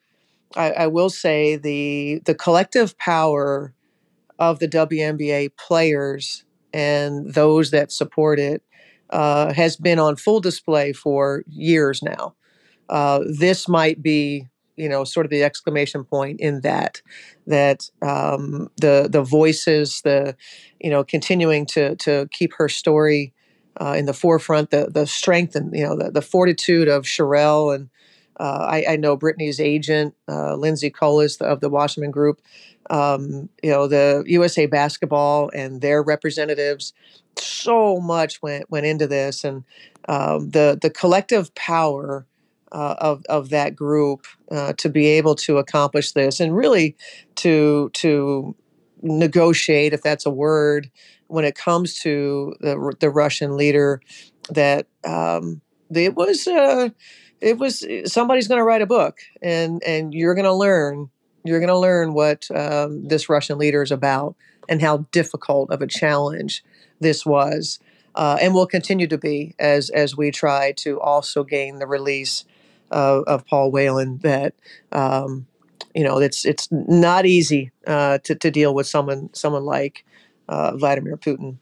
I, 0.55 0.71
I, 0.71 0.87
will 0.87 1.09
say 1.09 1.55
the 1.55 2.21
the 2.25 2.35
collective 2.35 2.97
power 2.97 3.73
of 4.39 4.59
the 4.59 4.67
WNBA 4.67 5.57
players 5.57 6.45
and 6.73 7.33
those 7.33 7.71
that 7.71 7.91
support 7.91 8.39
it 8.39 8.63
uh, 9.09 9.53
has 9.53 9.75
been 9.75 9.99
on 9.99 10.15
full 10.15 10.39
display 10.39 10.93
for 10.93 11.43
years 11.47 12.01
now. 12.01 12.35
Uh, 12.89 13.21
this 13.39 13.67
might 13.67 14.01
be 14.01 14.47
you 14.75 14.89
know 14.89 15.03
sort 15.03 15.25
of 15.25 15.29
the 15.29 15.43
exclamation 15.43 16.03
point 16.03 16.39
in 16.39 16.61
that 16.61 17.01
that 17.47 17.89
um, 18.01 18.69
the 18.77 19.07
the 19.11 19.23
voices 19.23 20.01
the 20.01 20.35
you 20.79 20.89
know 20.89 21.03
continuing 21.03 21.65
to 21.65 21.95
to 21.97 22.27
keep 22.31 22.53
her 22.55 22.69
story 22.69 23.33
uh, 23.79 23.95
in 23.97 24.05
the 24.05 24.13
forefront 24.13 24.71
the 24.71 24.89
the 24.89 25.07
strength 25.07 25.55
and 25.55 25.75
you 25.75 25.83
know 25.83 25.95
the, 25.95 26.11
the 26.11 26.21
fortitude 26.21 26.87
of 26.87 27.03
Cherelle 27.03 27.75
and 27.75 27.89
uh, 28.39 28.65
I, 28.67 28.85
I, 28.89 28.95
know 28.95 29.15
Brittney's 29.15 29.59
agent 29.59 30.15
uh, 30.27 30.55
Lindsay 30.55 30.89
Colas 30.89 31.37
of 31.37 31.59
the 31.59 31.69
Wasserman 31.69 32.11
Group 32.11 32.41
um, 32.89 33.49
you 33.61 33.69
know 33.69 33.87
the 33.87 34.23
USA 34.27 34.65
Basketball 34.65 35.49
and 35.53 35.81
their 35.81 36.01
representatives 36.01 36.93
so 37.39 37.99
much 37.99 38.41
went 38.41 38.69
went 38.69 38.85
into 38.85 39.07
this. 39.07 39.43
And 39.43 39.63
um, 40.07 40.49
the 40.49 40.77
the 40.81 40.89
collective 40.89 41.53
power 41.55 42.25
uh, 42.73 42.95
of 42.97 43.23
of 43.29 43.49
that 43.49 43.75
group 43.75 44.25
uh, 44.51 44.73
to 44.73 44.89
be 44.89 45.07
able 45.07 45.35
to 45.35 45.57
accomplish 45.57 46.11
this 46.11 46.39
and 46.39 46.55
really 46.55 46.95
to 47.35 47.89
to 47.93 48.55
negotiate, 49.01 49.93
if 49.93 50.01
that's 50.01 50.25
a 50.25 50.31
word, 50.31 50.89
when 51.27 51.45
it 51.45 51.55
comes 51.55 51.99
to 51.99 52.55
the 52.59 52.95
the 52.99 53.09
Russian 53.09 53.55
leader. 53.55 54.01
That 54.49 54.87
um, 55.05 55.61
it 55.93 56.15
was 56.15 56.47
uh, 56.47 56.89
it 57.39 57.57
was 57.57 57.85
somebody's 58.05 58.47
going 58.47 58.59
to 58.59 58.65
write 58.65 58.81
a 58.81 58.87
book 58.87 59.19
and 59.41 59.81
and 59.85 60.13
you're 60.13 60.35
going 60.35 60.45
to 60.45 60.53
learn 60.53 61.09
you're 61.43 61.59
going 61.59 61.67
to 61.69 61.77
learn 61.77 62.13
what 62.13 62.49
um, 62.55 63.07
this 63.07 63.29
Russian 63.29 63.57
leader 63.57 63.81
is 63.81 63.91
about 63.91 64.35
and 64.69 64.81
how 64.81 65.05
difficult 65.11 65.71
of 65.71 65.81
a 65.81 65.87
challenge 65.87 66.63
this 66.99 67.25
was. 67.25 67.79
Uh, 68.15 68.37
and 68.39 68.53
will 68.53 68.67
continue 68.67 69.07
to 69.07 69.17
be 69.17 69.55
as 69.57 69.89
as 69.89 70.15
we 70.15 70.29
try 70.29 70.71
to 70.71 71.01
also 71.01 71.43
gain 71.43 71.79
the 71.79 71.87
release 71.87 72.45
of, 72.93 73.23
of 73.25 73.45
Paul 73.45 73.71
Whelan 73.71 74.19
that 74.19 74.53
um, 74.91 75.45
you 75.93 76.03
know 76.03 76.19
it's 76.19 76.45
it's 76.45 76.69
not 76.71 77.25
easy 77.25 77.71
uh, 77.87 78.19
to 78.19 78.35
to 78.35 78.51
deal 78.51 78.73
with 78.73 78.87
someone 78.87 79.29
someone 79.33 79.65
like 79.65 80.05
uh, 80.47 80.75
Vladimir 80.77 81.17
Putin. 81.17 81.57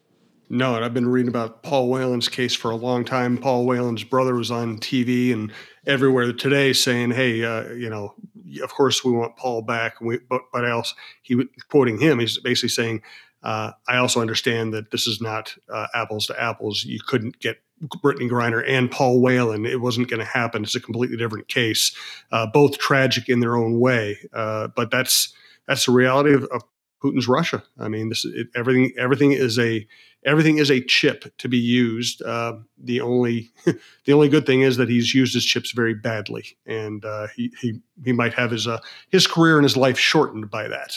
No, 0.50 0.76
and 0.76 0.84
I've 0.84 0.94
been 0.94 1.08
reading 1.08 1.30
about 1.30 1.64
Paul 1.64 1.90
Whelan's 1.90 2.28
case 2.28 2.54
for 2.54 2.72
a 2.72 2.76
long 2.76 3.06
time. 3.06 3.38
Paul 3.38 3.66
Whelan's 3.66 4.04
brother 4.04 4.36
was 4.36 4.52
on 4.52 4.80
TV 4.80 5.32
and 5.32 5.50
everywhere 5.88 6.34
today 6.34 6.74
saying, 6.74 7.12
"Hey, 7.12 7.44
uh, 7.44 7.70
you 7.70 7.90
know, 7.90 8.14
of 8.62 8.74
course 8.74 9.04
we 9.04 9.14
want 9.14 9.38
Paul 9.38 9.62
back." 9.62 10.02
We, 10.02 10.20
but 10.30 10.42
but 10.52 10.68
else 10.68 10.94
he 11.22 11.42
quoting 11.70 12.00
him, 12.00 12.20
he's 12.20 12.38
basically 12.38 12.70
saying, 12.70 13.02
uh, 13.44 13.72
"I 13.88 13.96
also 13.98 14.20
understand 14.20 14.74
that 14.74 14.92
this 14.92 15.08
is 15.08 15.22
not 15.22 15.56
uh, 15.72 15.88
apples 15.94 16.28
to 16.28 16.42
apples. 16.42 16.84
You 16.84 17.00
couldn't 17.08 17.40
get 17.40 17.62
Brittney 17.82 18.30
Griner 18.30 18.64
and 18.68 18.92
Paul 18.92 19.22
Whelan. 19.22 19.66
It 19.66 19.82
wasn't 19.82 20.10
going 20.10 20.20
to 20.20 20.26
happen. 20.26 20.64
It's 20.64 20.76
a 20.76 20.80
completely 20.80 21.18
different 21.18 21.48
case, 21.48 21.96
uh, 22.32 22.48
both 22.48 22.78
tragic 22.78 23.30
in 23.30 23.40
their 23.40 23.56
own 23.56 23.80
way. 23.80 24.18
Uh, 24.34 24.68
but 24.68 24.92
that's 24.92 25.34
that's 25.68 25.86
the 25.86 25.92
reality 25.92 26.34
of, 26.34 26.44
of 26.46 26.64
Putin's 27.04 27.28
Russia. 27.28 27.64
I 27.80 27.88
mean, 27.88 28.10
this 28.10 28.26
it, 28.26 28.48
everything 28.56 28.94
everything 28.98 29.32
is 29.32 29.58
a 29.58 29.88
everything 30.26 30.58
is 30.58 30.70
a 30.70 30.82
chip 30.82 31.26
to 31.38 31.48
be 31.48 31.58
used. 31.58 32.22
Uh, 32.22 32.58
the 32.78 33.02
only 33.02 33.50
the 34.06 34.14
only 34.14 34.30
good 34.30 34.46
thing 34.46 34.62
is 34.62 34.78
that 34.78 34.90
he's 34.90 35.14
used 35.14 35.34
his 35.34 35.46
chips 35.46 35.72
very 35.72 35.94
badly, 35.94 36.58
and 36.66 37.04
uh, 37.04 37.28
he, 37.36 37.52
he 37.60 37.82
he 38.04 38.12
might 38.12 38.34
have 38.34 38.52
his 38.52 38.68
uh, 38.68 38.80
his 39.10 39.28
career 39.28 39.58
and 39.58 39.64
his 39.64 39.78
life 39.78 39.98
shortened 39.98 40.50
by 40.50 40.68
that. 40.68 40.96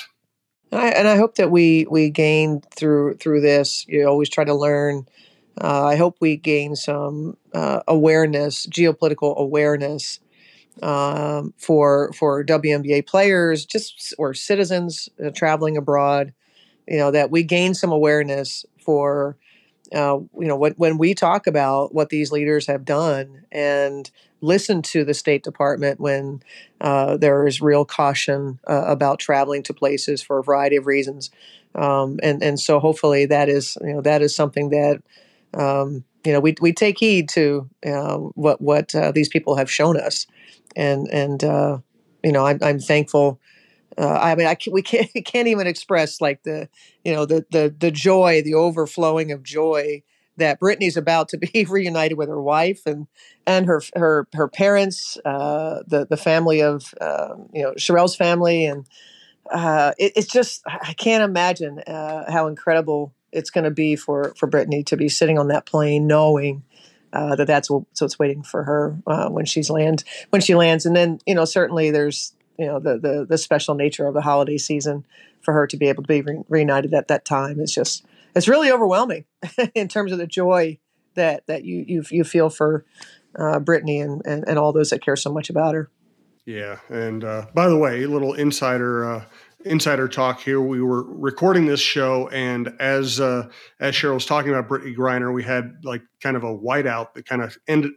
And 0.70 0.80
I, 0.80 0.88
and 0.88 1.08
I 1.08 1.16
hope 1.16 1.36
that 1.36 1.50
we 1.50 1.86
we 1.90 2.10
gain 2.10 2.60
through 2.74 3.16
through 3.16 3.40
this. 3.40 3.86
You 3.88 4.06
always 4.06 4.28
try 4.28 4.44
to 4.44 4.54
learn 4.54 5.06
uh, 5.60 5.84
I 5.86 5.96
hope 5.96 6.16
we 6.20 6.36
gain 6.36 6.76
some 6.76 7.36
uh, 7.52 7.80
awareness, 7.86 8.66
geopolitical 8.66 9.36
awareness 9.36 10.20
um, 10.82 11.54
for 11.58 12.12
for 12.12 12.44
WNBA 12.44 13.02
players, 13.02 13.64
just 13.66 14.14
or 14.18 14.34
citizens 14.34 15.08
uh, 15.24 15.30
traveling 15.30 15.76
abroad. 15.76 16.32
You 16.88 16.98
know 16.98 17.10
that 17.12 17.30
we 17.30 17.42
gain 17.44 17.74
some 17.74 17.92
awareness 17.92 18.66
for 18.84 19.36
uh, 19.94 20.18
you 20.38 20.46
know, 20.48 20.56
when, 20.56 20.72
when 20.72 20.98
we 20.98 21.14
talk 21.14 21.46
about 21.46 21.94
what 21.94 22.08
these 22.08 22.32
leaders 22.32 22.66
have 22.66 22.84
done 22.84 23.44
and 23.52 24.10
listen 24.40 24.82
to 24.82 25.04
the 25.04 25.14
State 25.14 25.44
Department 25.44 26.00
when 26.00 26.42
uh, 26.80 27.16
there 27.16 27.46
is 27.46 27.60
real 27.60 27.84
caution 27.84 28.58
uh, 28.68 28.84
about 28.86 29.18
traveling 29.18 29.62
to 29.62 29.74
places 29.74 30.22
for 30.22 30.38
a 30.38 30.42
variety 30.42 30.76
of 30.76 30.86
reasons, 30.86 31.30
um, 31.74 32.18
and 32.22 32.42
and 32.42 32.58
so 32.60 32.80
hopefully 32.80 33.26
that 33.26 33.48
is 33.48 33.76
you 33.82 33.94
know 33.94 34.00
that 34.00 34.22
is 34.22 34.34
something 34.34 34.70
that 34.70 35.02
um, 35.56 36.04
you 36.24 36.32
know 36.32 36.40
we 36.40 36.54
we 36.60 36.72
take 36.72 36.98
heed 36.98 37.28
to 37.30 37.68
uh, 37.86 38.16
what 38.16 38.60
what 38.60 38.94
uh, 38.94 39.12
these 39.12 39.28
people 39.28 39.56
have 39.56 39.70
shown 39.70 39.98
us, 39.98 40.26
and 40.76 41.08
and 41.08 41.44
uh, 41.44 41.78
you 42.22 42.32
know 42.32 42.46
I'm, 42.46 42.58
I'm 42.62 42.78
thankful. 42.80 43.40
Uh, 43.96 44.18
I 44.20 44.34
mean, 44.34 44.46
I 44.46 44.54
can, 44.54 44.72
we 44.72 44.82
can't 44.82 45.10
can't 45.24 45.48
even 45.48 45.66
express 45.66 46.20
like 46.20 46.42
the 46.42 46.68
you 47.04 47.12
know 47.12 47.26
the 47.26 47.44
the 47.50 47.74
the 47.78 47.90
joy, 47.90 48.42
the 48.42 48.54
overflowing 48.54 49.32
of 49.32 49.42
joy 49.42 50.02
that 50.36 50.58
Brittney's 50.58 50.96
about 50.96 51.28
to 51.28 51.38
be 51.52 51.64
reunited 51.64 52.18
with 52.18 52.28
her 52.28 52.42
wife 52.42 52.82
and 52.86 53.06
and 53.46 53.66
her 53.66 53.82
her 53.94 54.26
her 54.34 54.48
parents, 54.48 55.18
uh, 55.24 55.82
the 55.86 56.06
the 56.06 56.16
family 56.16 56.62
of 56.62 56.94
uh, 57.00 57.34
you 57.52 57.62
know 57.62 57.74
Cherelle's 57.74 58.16
family, 58.16 58.64
and 58.64 58.86
uh, 59.52 59.92
it, 59.98 60.12
it's 60.16 60.32
just 60.32 60.62
I 60.66 60.94
can't 60.94 61.22
imagine 61.22 61.82
how 61.86 62.46
incredible 62.48 63.12
it's 63.34 63.50
going 63.50 63.64
to 63.64 63.70
be 63.70 63.96
for 63.96 64.34
for 64.36 64.48
Brittney 64.48 64.84
to 64.86 64.96
be 64.96 65.08
sitting 65.08 65.38
on 65.38 65.48
that 65.48 65.66
plane, 65.66 66.06
knowing 66.06 66.62
uh, 67.12 67.36
that 67.36 67.46
that's 67.46 67.70
what's 67.70 68.18
waiting 68.18 68.42
for 68.42 68.64
her 68.64 68.96
uh, 69.06 69.28
when 69.28 69.44
she's 69.44 69.70
land 69.70 70.04
when 70.30 70.42
she 70.42 70.54
lands, 70.54 70.86
and 70.86 70.96
then 70.96 71.20
you 71.26 71.34
know 71.34 71.44
certainly 71.44 71.90
there's 71.90 72.34
you 72.58 72.66
know 72.66 72.78
the 72.78 72.98
the, 72.98 73.26
the 73.28 73.38
special 73.38 73.74
nature 73.74 74.06
of 74.06 74.14
the 74.14 74.22
holiday 74.22 74.58
season 74.58 75.04
for 75.40 75.52
her 75.52 75.66
to 75.66 75.76
be 75.76 75.88
able 75.88 76.02
to 76.02 76.08
be 76.08 76.22
re- 76.22 76.42
reunited 76.48 76.94
at 76.94 77.08
that 77.08 77.24
time 77.24 77.60
is 77.60 77.72
just 77.72 78.04
it's 78.34 78.48
really 78.48 78.70
overwhelming 78.70 79.24
in 79.74 79.88
terms 79.88 80.12
of 80.12 80.18
the 80.18 80.26
joy 80.26 80.78
that 81.14 81.46
that 81.46 81.64
you 81.64 81.84
you, 81.86 82.04
you 82.10 82.24
feel 82.24 82.50
for 82.50 82.84
uh, 83.38 83.58
Brittney 83.58 84.02
and, 84.02 84.22
and 84.24 84.44
and 84.46 84.58
all 84.58 84.72
those 84.72 84.90
that 84.90 85.02
care 85.02 85.16
so 85.16 85.32
much 85.32 85.50
about 85.50 85.74
her. 85.74 85.90
Yeah, 86.46 86.80
and 86.90 87.24
uh, 87.24 87.46
by 87.54 87.68
the 87.68 87.76
way, 87.76 88.02
a 88.02 88.08
little 88.08 88.34
insider 88.34 89.04
uh, 89.04 89.24
insider 89.64 90.08
talk 90.08 90.40
here. 90.40 90.60
We 90.60 90.82
were 90.82 91.02
recording 91.04 91.66
this 91.66 91.80
show, 91.80 92.28
and 92.28 92.74
as 92.80 93.20
uh, 93.20 93.48
as 93.80 93.94
Cheryl 93.94 94.14
was 94.14 94.26
talking 94.26 94.50
about 94.52 94.68
Brittney 94.68 94.94
Griner, 94.96 95.32
we 95.32 95.42
had 95.42 95.76
like 95.82 96.02
kind 96.20 96.36
of 96.36 96.44
a 96.44 96.56
whiteout 96.56 97.14
that 97.14 97.26
kind 97.26 97.42
of 97.42 97.56
ended, 97.68 97.92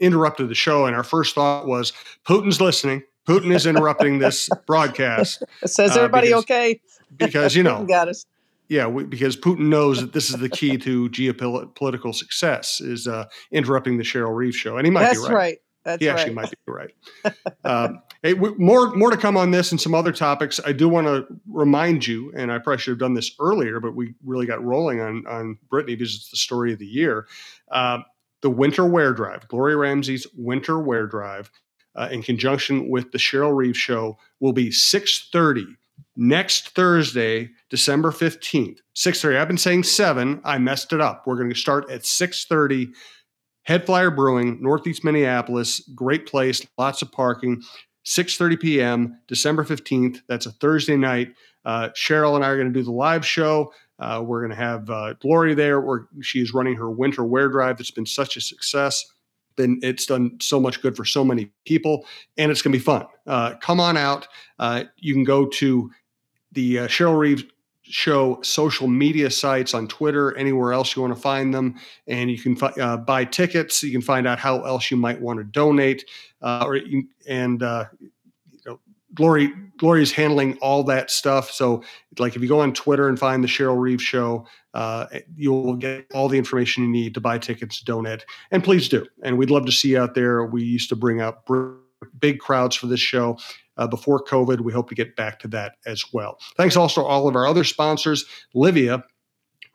interrupted 0.00 0.48
the 0.48 0.54
show. 0.54 0.86
And 0.86 0.94
our 0.94 1.04
first 1.04 1.34
thought 1.34 1.66
was, 1.66 1.92
Putin's 2.26 2.60
listening. 2.60 3.02
Putin 3.26 3.54
is 3.54 3.66
interrupting 3.66 4.18
this 4.18 4.48
broadcast. 4.66 5.42
Says 5.64 5.92
uh, 5.92 6.00
everybody 6.00 6.28
because, 6.28 6.44
okay? 6.44 6.80
Because 7.16 7.54
you 7.54 7.62
know, 7.62 7.84
got 7.88 8.08
us. 8.08 8.24
Yeah, 8.68 8.86
we, 8.86 9.04
because 9.04 9.36
Putin 9.36 9.68
knows 9.68 10.00
that 10.00 10.12
this 10.12 10.28
is 10.28 10.36
the 10.36 10.48
key 10.48 10.76
to 10.78 11.08
geopolitical 11.08 12.14
success 12.14 12.80
is 12.82 13.06
uh, 13.06 13.24
interrupting 13.50 13.96
the 13.96 14.04
Cheryl 14.04 14.34
Reeve 14.34 14.54
show, 14.54 14.76
and 14.76 14.86
he 14.86 14.90
might 14.90 15.02
That's 15.02 15.18
be 15.18 15.24
right. 15.24 15.34
right. 15.34 15.58
That's 15.84 16.02
he 16.02 16.08
right. 16.08 16.18
actually 16.18 16.34
might 16.34 16.50
be 16.50 16.72
right. 16.72 16.94
uh, 17.64 17.88
hey, 18.22 18.34
more 18.34 18.94
more 18.94 19.10
to 19.10 19.16
come 19.16 19.36
on 19.36 19.50
this 19.50 19.70
and 19.70 19.80
some 19.80 19.94
other 19.94 20.12
topics. 20.12 20.60
I 20.64 20.72
do 20.72 20.88
want 20.88 21.06
to 21.06 21.26
remind 21.48 22.06
you, 22.06 22.32
and 22.36 22.52
I 22.52 22.58
probably 22.58 22.78
should 22.78 22.92
have 22.92 22.98
done 22.98 23.14
this 23.14 23.32
earlier, 23.40 23.80
but 23.80 23.94
we 23.94 24.14
really 24.24 24.46
got 24.46 24.62
rolling 24.62 25.00
on 25.00 25.26
on 25.26 25.58
Brittney 25.70 25.98
because 25.98 26.14
it's 26.14 26.30
the 26.30 26.36
story 26.36 26.72
of 26.72 26.78
the 26.78 26.86
year. 26.86 27.26
Uh, 27.70 27.98
the 28.40 28.50
Winter 28.50 28.86
Wear 28.86 29.12
Drive, 29.12 29.48
Gloria 29.48 29.76
Ramsey's 29.76 30.26
Winter 30.36 30.78
Wear 30.78 31.06
Drive, 31.06 31.50
uh, 31.96 32.08
in 32.10 32.22
conjunction 32.22 32.88
with 32.88 33.10
the 33.12 33.18
Cheryl 33.18 33.56
Reeve 33.56 33.76
Show, 33.76 34.18
will 34.40 34.52
be 34.52 34.70
six 34.70 35.28
thirty 35.32 35.66
next 36.16 36.70
Thursday, 36.70 37.50
December 37.70 38.10
15th, 38.10 38.78
6:30. 38.94 39.38
I've 39.38 39.48
been 39.48 39.56
saying 39.56 39.84
7, 39.84 40.40
I 40.44 40.58
messed 40.58 40.92
it 40.92 41.00
up. 41.00 41.26
We're 41.26 41.36
going 41.36 41.50
to 41.50 41.56
start 41.56 41.88
at 41.90 42.02
6:30 42.02 42.92
Headflyer 43.68 44.14
Brewing, 44.14 44.62
Northeast 44.62 45.04
Minneapolis, 45.04 45.80
great 45.94 46.26
place, 46.26 46.66
lots 46.78 47.02
of 47.02 47.12
parking. 47.12 47.62
6:30 48.06 48.60
p.m. 48.60 49.20
December 49.28 49.62
15th. 49.62 50.20
That's 50.26 50.46
a 50.46 50.52
Thursday 50.52 50.96
night. 50.96 51.34
Uh, 51.66 51.90
Cheryl 51.90 52.36
and 52.36 52.42
I 52.42 52.48
are 52.48 52.56
going 52.56 52.72
to 52.72 52.78
do 52.78 52.82
the 52.82 52.90
live 52.90 53.26
show. 53.26 53.70
Uh, 53.98 54.22
we're 54.24 54.40
going 54.40 54.56
to 54.56 54.56
have 54.56 54.88
uh, 54.88 55.12
Glory 55.14 55.52
there. 55.52 55.82
Where 55.82 56.08
she 56.22 56.40
is 56.40 56.54
running 56.54 56.76
her 56.76 56.90
winter 56.90 57.22
wear 57.22 57.50
drive. 57.50 57.76
That's 57.76 57.90
been 57.90 58.06
such 58.06 58.38
a 58.38 58.40
success. 58.40 59.04
Been 59.56 59.78
it's 59.82 60.06
done 60.06 60.38
so 60.40 60.58
much 60.58 60.80
good 60.80 60.96
for 60.96 61.04
so 61.04 61.22
many 61.22 61.50
people, 61.66 62.06
and 62.38 62.50
it's 62.50 62.62
going 62.62 62.72
to 62.72 62.78
be 62.78 62.84
fun. 62.84 63.04
Uh, 63.26 63.56
come 63.56 63.80
on 63.80 63.98
out. 63.98 64.26
Uh, 64.58 64.84
you 64.96 65.12
can 65.12 65.24
go 65.24 65.44
to 65.44 65.90
the 66.52 66.78
uh, 66.78 66.88
Cheryl 66.88 67.18
Reeves 67.18 67.44
show 67.88 68.40
social 68.42 68.88
media 68.88 69.30
sites 69.30 69.74
on 69.74 69.88
Twitter, 69.88 70.36
anywhere 70.36 70.72
else 70.72 70.94
you 70.94 71.02
want 71.02 71.14
to 71.14 71.20
find 71.20 71.52
them, 71.52 71.76
and 72.06 72.30
you 72.30 72.38
can 72.38 72.56
uh, 72.80 72.96
buy 72.96 73.24
tickets. 73.24 73.82
You 73.82 73.92
can 73.92 74.02
find 74.02 74.26
out 74.26 74.38
how 74.38 74.62
else 74.62 74.90
you 74.90 74.96
might 74.96 75.20
want 75.20 75.38
to 75.38 75.44
donate, 75.44 76.04
uh, 76.42 76.64
or 76.66 76.76
you, 76.76 77.04
and 77.26 77.62
uh, 77.62 77.86
you 78.00 78.10
know, 78.66 78.80
Glory 79.14 79.52
Glory 79.78 80.02
is 80.02 80.12
handling 80.12 80.58
all 80.58 80.82
that 80.84 81.10
stuff. 81.10 81.50
So, 81.50 81.82
like 82.18 82.36
if 82.36 82.42
you 82.42 82.48
go 82.48 82.60
on 82.60 82.74
Twitter 82.74 83.08
and 83.08 83.18
find 83.18 83.42
the 83.42 83.48
Cheryl 83.48 83.80
Reeve 83.80 84.02
Show, 84.02 84.46
uh, 84.74 85.06
you'll 85.36 85.76
get 85.76 86.06
all 86.12 86.28
the 86.28 86.38
information 86.38 86.84
you 86.84 86.90
need 86.90 87.14
to 87.14 87.20
buy 87.20 87.38
tickets, 87.38 87.80
donate, 87.80 88.24
and 88.50 88.62
please 88.62 88.88
do. 88.88 89.06
And 89.22 89.38
we'd 89.38 89.50
love 89.50 89.66
to 89.66 89.72
see 89.72 89.90
you 89.90 90.00
out 90.00 90.14
there. 90.14 90.44
We 90.44 90.64
used 90.64 90.88
to 90.90 90.96
bring 90.96 91.20
out 91.20 91.48
big 92.18 92.38
crowds 92.38 92.76
for 92.76 92.86
this 92.86 93.00
show 93.00 93.38
uh, 93.78 93.86
before 93.86 94.22
COVID. 94.22 94.60
We 94.60 94.72
hope 94.72 94.88
to 94.90 94.94
get 94.94 95.16
back 95.16 95.38
to 95.40 95.48
that 95.48 95.76
as 95.86 96.04
well. 96.12 96.38
Thanks 96.56 96.76
also 96.76 97.02
to 97.02 97.06
all 97.06 97.28
of 97.28 97.36
our 97.36 97.46
other 97.46 97.64
sponsors 97.64 98.26
Livea, 98.54 99.02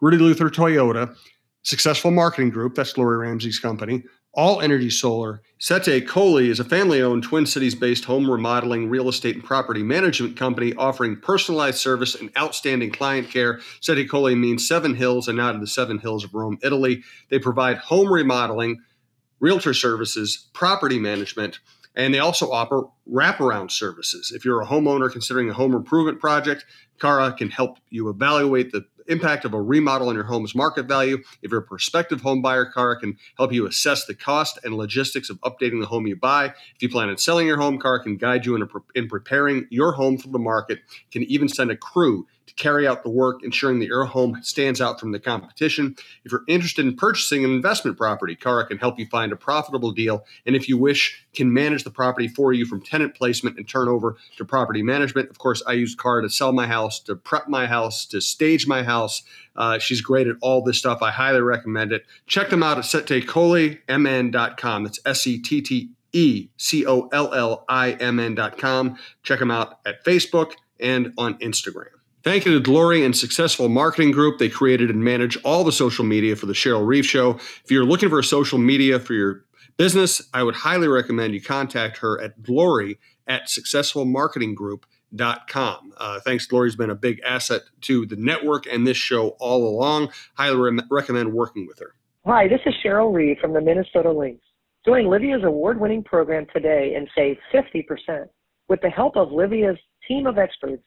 Rudy 0.01 0.17
Luther 0.17 0.50
Toyota, 0.50 1.15
Successful 1.63 2.12
Marketing 2.12 2.50
Group, 2.50 2.75
that's 2.75 2.98
Lori 2.98 3.17
Ramsey's 3.17 3.57
company, 3.57 4.03
All 4.33 4.60
Energy 4.60 4.89
Solar. 4.89 5.41
Sette 5.60 6.05
Colli 6.05 6.50
is 6.50 6.60
a 6.60 6.65
family 6.65 7.01
owned 7.01 7.24
Twin 7.24 7.45
Cities 7.45 7.74
based 7.74 8.03
home 8.03 8.29
remodeling, 8.29 8.89
real 8.89 9.07
estate, 9.07 9.36
and 9.36 9.43
property 9.43 9.81
management 9.81 10.36
company 10.36 10.74
offering 10.74 11.15
personalized 11.15 11.77
service 11.77 12.15
and 12.15 12.29
outstanding 12.38 12.91
client 12.91 13.29
care. 13.29 13.62
Sette 13.79 14.10
Colli 14.10 14.36
means 14.36 14.67
seven 14.67 14.93
hills 14.93 15.29
and 15.29 15.38
not 15.38 15.55
in 15.55 15.62
the 15.62 15.67
seven 15.67 16.00
hills 16.00 16.25
of 16.25 16.33
Rome, 16.33 16.57
Italy. 16.63 17.01
They 17.29 17.39
provide 17.39 17.77
home 17.77 18.12
remodeling, 18.12 18.81
realtor 19.39 19.74
services, 19.74 20.50
property 20.53 21.00
management, 21.00 21.60
and 21.95 22.13
they 22.13 22.19
also 22.19 22.51
offer 22.51 22.83
wraparound 23.12 23.71
services. 23.71 24.31
If 24.35 24.45
you're 24.45 24.62
a 24.62 24.65
homeowner 24.65 25.12
considering 25.12 25.50
a 25.50 25.53
home 25.53 25.73
improvement 25.73 26.19
project, 26.19 26.65
Cara 27.00 27.33
can 27.33 27.50
help 27.50 27.77
you 27.89 28.09
evaluate 28.09 28.71
the 28.71 28.85
impact 29.07 29.45
of 29.45 29.53
a 29.53 29.62
remodel 29.62 30.09
on 30.09 30.15
your 30.15 30.23
home's 30.23 30.55
market 30.55 30.85
value. 30.85 31.17
If 31.41 31.51
you're 31.51 31.59
a 31.59 31.65
prospective 31.65 32.21
home 32.21 32.41
buyer, 32.41 32.65
Cara 32.65 33.00
can 33.00 33.17
help 33.38 33.51
you 33.51 33.67
assess 33.67 34.05
the 34.05 34.15
cost 34.15 34.59
and 34.63 34.75
logistics 34.75 35.29
of 35.29 35.39
updating 35.41 35.81
the 35.81 35.88
home 35.88 36.07
you 36.07 36.15
buy. 36.15 36.45
If 36.45 36.81
you 36.81 36.89
plan 36.89 37.09
on 37.09 37.17
selling 37.17 37.47
your 37.47 37.57
home, 37.57 37.79
Cara 37.79 38.01
can 38.01 38.17
guide 38.17 38.45
you 38.45 38.55
in, 38.55 38.62
a, 38.62 38.67
in 38.95 39.07
preparing 39.07 39.67
your 39.69 39.93
home 39.93 40.17
for 40.17 40.29
the 40.29 40.39
market, 40.39 40.79
can 41.12 41.23
even 41.23 41.50
send 41.50 41.71
a 41.71 41.77
crew 41.77 42.27
to 42.55 42.63
carry 42.63 42.88
out 42.88 43.03
the 43.03 43.10
work, 43.10 43.43
ensuring 43.43 43.79
that 43.79 43.88
your 43.88 44.05
home 44.05 44.39
stands 44.43 44.81
out 44.81 45.00
from 45.00 45.12
the 45.12 45.19
competition. 45.19 45.95
If 46.24 46.31
you're 46.31 46.43
interested 46.48 46.86
in 46.86 46.95
purchasing 46.95 47.43
an 47.43 47.51
investment 47.51 47.98
property, 47.98 48.36
Cara 48.36 48.65
can 48.65 48.77
help 48.77 49.00
you 49.00 49.05
find 49.07 49.31
a 49.31 49.36
profitable 49.36 49.91
deal. 49.91 50.25
And 50.45 50.55
if 50.55 50.69
you 50.69 50.77
wish, 50.77 51.25
can 51.33 51.51
manage 51.53 51.83
the 51.83 51.91
property 51.91 52.27
for 52.27 52.53
you 52.53 52.65
from 52.65 52.81
tenant 52.81 53.15
placement 53.15 53.57
and 53.57 53.67
turnover 53.67 54.17
to 54.38 54.45
property 54.45 54.83
management. 54.83 55.29
Of 55.29 55.39
course, 55.39 55.63
I 55.65 55.74
use 55.74 55.95
Cara 55.95 56.22
to 56.22 56.29
sell 56.29 56.51
my 56.51 56.67
house, 56.67 57.00
to 57.01 57.15
prep 57.15 57.48
my 57.48 57.65
house, 57.65 58.05
to 58.07 58.22
stage 58.22 58.67
my 58.67 58.83
house. 58.83 59.24
Uh, 59.55 59.79
she's 59.79 60.01
great 60.01 60.27
at 60.27 60.36
all 60.41 60.63
this 60.63 60.77
stuff. 60.77 61.01
I 61.01 61.12
highly 61.12 61.41
recommend 61.41 61.91
it. 61.91 62.05
Check 62.27 62.50
them 62.50 62.63
out 62.63 62.77
at 62.77 62.86
settecollimn.com. 62.86 64.83
That's 64.83 65.00
S 65.05 65.27
E 65.27 65.39
T 65.39 65.62
T 65.62 65.89
E 66.13 66.50
C 66.57 66.86
O 66.86 67.10
L 67.12 67.33
L 67.33 67.65
I 67.67 67.91
M 67.91 68.19
N.com. 68.19 68.98
Check 69.24 69.39
them 69.39 69.51
out 69.51 69.79
at 69.86 70.03
Facebook 70.05 70.53
and 70.79 71.13
on 71.17 71.36
Instagram. 71.39 72.02
Thank 72.24 72.46
you 72.46 72.53
to 72.53 72.62
Glory 72.62 73.03
and 73.03 73.13
Successful 73.15 73.68
Marketing 73.68 74.12
Group. 74.12 74.39
They 74.39 74.48
created 74.48 74.89
and 74.89 75.03
manage 75.03 75.36
all 75.44 75.65
the 75.65 75.74
social 75.74 76.06
media 76.06 76.38
for 76.38 76.46
the 76.46 76.53
Cheryl 76.53 76.88
Reeve 76.88 77.06
Show. 77.06 77.32
If 77.32 77.70
you're 77.70 77.84
looking 77.84 78.08
for 78.08 78.24
social 78.24 78.58
media 78.58 78.98
for 78.98 79.12
your 79.12 79.44
business, 79.75 80.22
I 80.34 80.44
would 80.44 80.56
highly 80.56 80.88
recommend 80.88 81.34
you 81.34 81.42
contact 81.42 81.98
her 81.98 82.22
at 82.22 82.42
glory 82.42 82.98
at 83.27 83.48
successfulmarketinggroup.com. 83.48 85.94
Uh, 85.98 86.22
thanks, 86.22 86.46
Glory's 86.46 86.77
been 86.77 86.89
a 86.89 86.96
big 86.96 87.20
asset 87.25 87.63
to 87.82 88.06
the 88.06 88.15
network 88.15 88.68
and 88.68 88.88
this 88.88 88.96
show 88.96 89.36
all 89.42 89.68
along. 89.68 90.13
Highly 90.36 90.56
re- 90.56 90.80
recommend 90.89 91.34
working 91.34 91.68
with 91.68 91.80
her. 91.80 91.96
Hi, 92.25 92.48
this 92.48 92.62
is 92.65 92.74
Cheryl 92.86 93.13
Reeve 93.13 93.36
from 93.42 93.51
the 93.51 93.60
Minnesota 93.60 94.13
Lynx. 94.13 94.39
Join 94.86 95.08
Livea's 95.08 95.44
award 95.44 95.77
winning 95.77 96.06
program 96.06 96.46
today 96.53 96.94
and 96.96 97.10
save 97.13 97.36
50%. 97.53 98.30
With 98.70 98.80
the 98.80 98.89
help 98.89 99.18
of 99.18 99.27
Livea's 99.27 99.77
team 100.08 100.25
of 100.25 100.38
experts, 100.38 100.82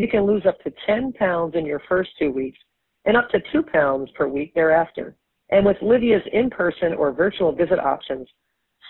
you 0.00 0.08
can 0.08 0.26
lose 0.26 0.44
up 0.46 0.58
to 0.62 0.72
10 0.86 1.12
pounds 1.14 1.54
in 1.54 1.66
your 1.66 1.82
first 1.88 2.10
two 2.18 2.30
weeks 2.30 2.58
and 3.04 3.16
up 3.16 3.28
to 3.30 3.40
2 3.52 3.62
pounds 3.62 4.10
per 4.16 4.26
week 4.26 4.54
thereafter. 4.54 5.16
And 5.50 5.66
with 5.66 5.76
Livea's 5.78 6.26
in-person 6.32 6.94
or 6.94 7.12
virtual 7.12 7.52
visit 7.52 7.78
options, 7.78 8.28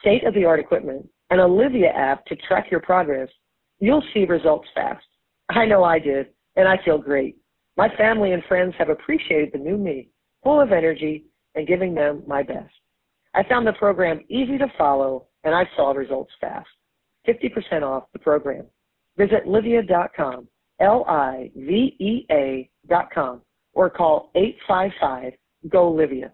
state-of-the-art 0.01 0.61
equipment, 0.61 1.09
and 1.31 1.41
a 1.41 1.45
Livea 1.45 1.95
app 1.95 2.27
to 2.27 2.37
track 2.37 2.71
your 2.71 2.81
progress, 2.81 3.29
you'll 3.79 4.03
see 4.13 4.25
results 4.25 4.69
fast. 4.75 5.05
I 5.49 5.65
know 5.65 5.85
I 5.85 5.99
did, 5.99 6.29
and 6.57 6.69
I 6.69 6.77
feel 6.85 6.99
great. 6.99 7.37
My 7.77 7.89
family 7.97 8.33
and 8.33 8.43
friends 8.45 8.75
have 8.79 8.89
appreciated 8.89 9.51
the 9.53 9.59
new 9.59 9.79
me, 9.79 10.09
full 10.43 10.61
of 10.61 10.73
energy 10.73 11.25
and 11.55 11.67
giving 11.67 11.95
them 11.95 12.23
my 12.27 12.43
best. 12.43 12.73
I 13.35 13.43
found 13.45 13.67
the 13.67 13.73
program 13.73 14.21
easy 14.29 14.59
to 14.59 14.67
follow 14.77 15.27
and 15.45 15.55
I 15.55 15.65
saw 15.77 15.93
results 15.93 16.33
fast. 16.41 16.69
50% 17.29 17.83
off 17.83 18.05
the 18.13 18.19
program. 18.19 18.67
Visit 19.17 19.47
livea.com, 20.81 22.67
dot 22.89 23.11
com 23.13 23.43
or 23.73 23.89
call 23.91 24.31
855-GO-LIVEA. 24.37 26.31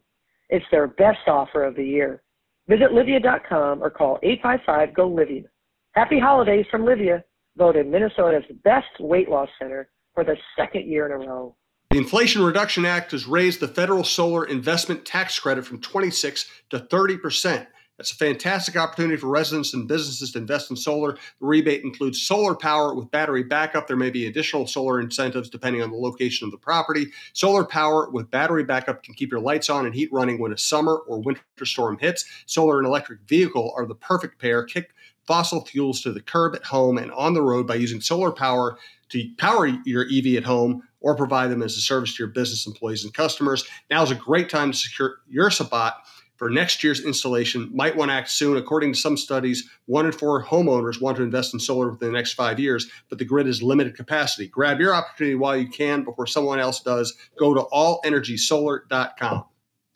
It's 0.48 0.64
their 0.70 0.86
best 0.86 1.26
offer 1.26 1.64
of 1.64 1.76
the 1.76 1.84
year. 1.84 2.22
Visit 2.68 2.90
livea.com 2.92 3.82
or 3.82 3.90
call 3.90 4.18
855-GO-LIVEA. 4.24 5.44
Happy 5.92 6.18
holidays 6.18 6.66
from 6.70 6.82
Livea, 6.82 7.22
voted 7.56 7.86
Minnesota's 7.86 8.44
best 8.64 8.86
weight 9.00 9.28
loss 9.28 9.48
center 9.58 9.88
for 10.14 10.24
the 10.24 10.36
second 10.56 10.86
year 10.86 11.06
in 11.06 11.12
a 11.12 11.18
row. 11.26 11.56
The 11.90 11.98
Inflation 11.98 12.42
Reduction 12.42 12.84
Act 12.84 13.12
has 13.12 13.26
raised 13.26 13.60
the 13.60 13.68
federal 13.68 14.04
solar 14.04 14.44
investment 14.44 15.04
tax 15.04 15.38
credit 15.38 15.64
from 15.64 15.80
26 15.80 16.50
to 16.70 16.80
30 16.80 17.18
percent. 17.18 17.68
That's 17.98 18.12
a 18.12 18.16
fantastic 18.16 18.76
opportunity 18.76 19.16
for 19.16 19.28
residents 19.28 19.72
and 19.72 19.88
businesses 19.88 20.32
to 20.32 20.38
invest 20.38 20.70
in 20.70 20.76
solar. 20.76 21.12
The 21.12 21.46
rebate 21.46 21.82
includes 21.82 22.20
solar 22.20 22.54
power 22.54 22.94
with 22.94 23.10
battery 23.10 23.42
backup. 23.42 23.86
There 23.86 23.96
may 23.96 24.10
be 24.10 24.26
additional 24.26 24.66
solar 24.66 25.00
incentives 25.00 25.48
depending 25.48 25.82
on 25.82 25.90
the 25.90 25.96
location 25.96 26.44
of 26.44 26.50
the 26.50 26.58
property. 26.58 27.06
Solar 27.32 27.64
power 27.64 28.10
with 28.10 28.30
battery 28.30 28.64
backup 28.64 29.02
can 29.02 29.14
keep 29.14 29.30
your 29.30 29.40
lights 29.40 29.70
on 29.70 29.86
and 29.86 29.94
heat 29.94 30.10
running 30.12 30.38
when 30.38 30.52
a 30.52 30.58
summer 30.58 30.96
or 31.08 31.22
winter 31.22 31.42
storm 31.64 31.96
hits. 31.98 32.26
Solar 32.44 32.78
and 32.78 32.86
electric 32.86 33.20
vehicle 33.26 33.72
are 33.76 33.86
the 33.86 33.94
perfect 33.94 34.38
pair. 34.38 34.62
Kick 34.64 34.90
fossil 35.26 35.64
fuels 35.64 36.02
to 36.02 36.12
the 36.12 36.20
curb 36.20 36.54
at 36.54 36.64
home 36.64 36.98
and 36.98 37.10
on 37.12 37.32
the 37.32 37.42
road 37.42 37.66
by 37.66 37.74
using 37.76 38.02
solar 38.02 38.30
power 38.30 38.76
to 39.08 39.26
power 39.38 39.66
your 39.84 40.06
EV 40.12 40.36
at 40.36 40.44
home 40.44 40.82
or 41.00 41.16
provide 41.16 41.50
them 41.50 41.62
as 41.62 41.76
a 41.76 41.80
service 41.80 42.14
to 42.14 42.22
your 42.22 42.28
business 42.28 42.66
employees 42.66 43.04
and 43.04 43.14
customers. 43.14 43.64
Now 43.90 44.02
is 44.02 44.10
a 44.10 44.16
great 44.16 44.50
time 44.50 44.72
to 44.72 44.76
secure 44.76 45.16
your 45.28 45.50
spot 45.50 46.02
for 46.36 46.50
next 46.50 46.84
year's 46.84 47.04
installation. 47.04 47.70
Might 47.74 47.96
want 47.96 48.10
to 48.10 48.14
act 48.14 48.30
soon. 48.30 48.56
According 48.56 48.92
to 48.92 48.98
some 48.98 49.16
studies, 49.16 49.68
one 49.86 50.06
in 50.06 50.12
four 50.12 50.44
homeowners 50.44 51.00
want 51.00 51.16
to 51.16 51.22
invest 51.22 51.54
in 51.54 51.60
solar 51.60 51.90
within 51.90 52.08
the 52.08 52.14
next 52.14 52.34
five 52.34 52.60
years, 52.60 52.88
but 53.08 53.18
the 53.18 53.24
grid 53.24 53.46
is 53.46 53.62
limited 53.62 53.96
capacity. 53.96 54.46
Grab 54.48 54.80
your 54.80 54.94
opportunity 54.94 55.34
while 55.34 55.56
you 55.56 55.68
can 55.68 56.04
before 56.04 56.26
someone 56.26 56.58
else 56.58 56.80
does. 56.80 57.14
Go 57.38 57.54
to 57.54 57.62
allenergysolar.com. 57.72 59.44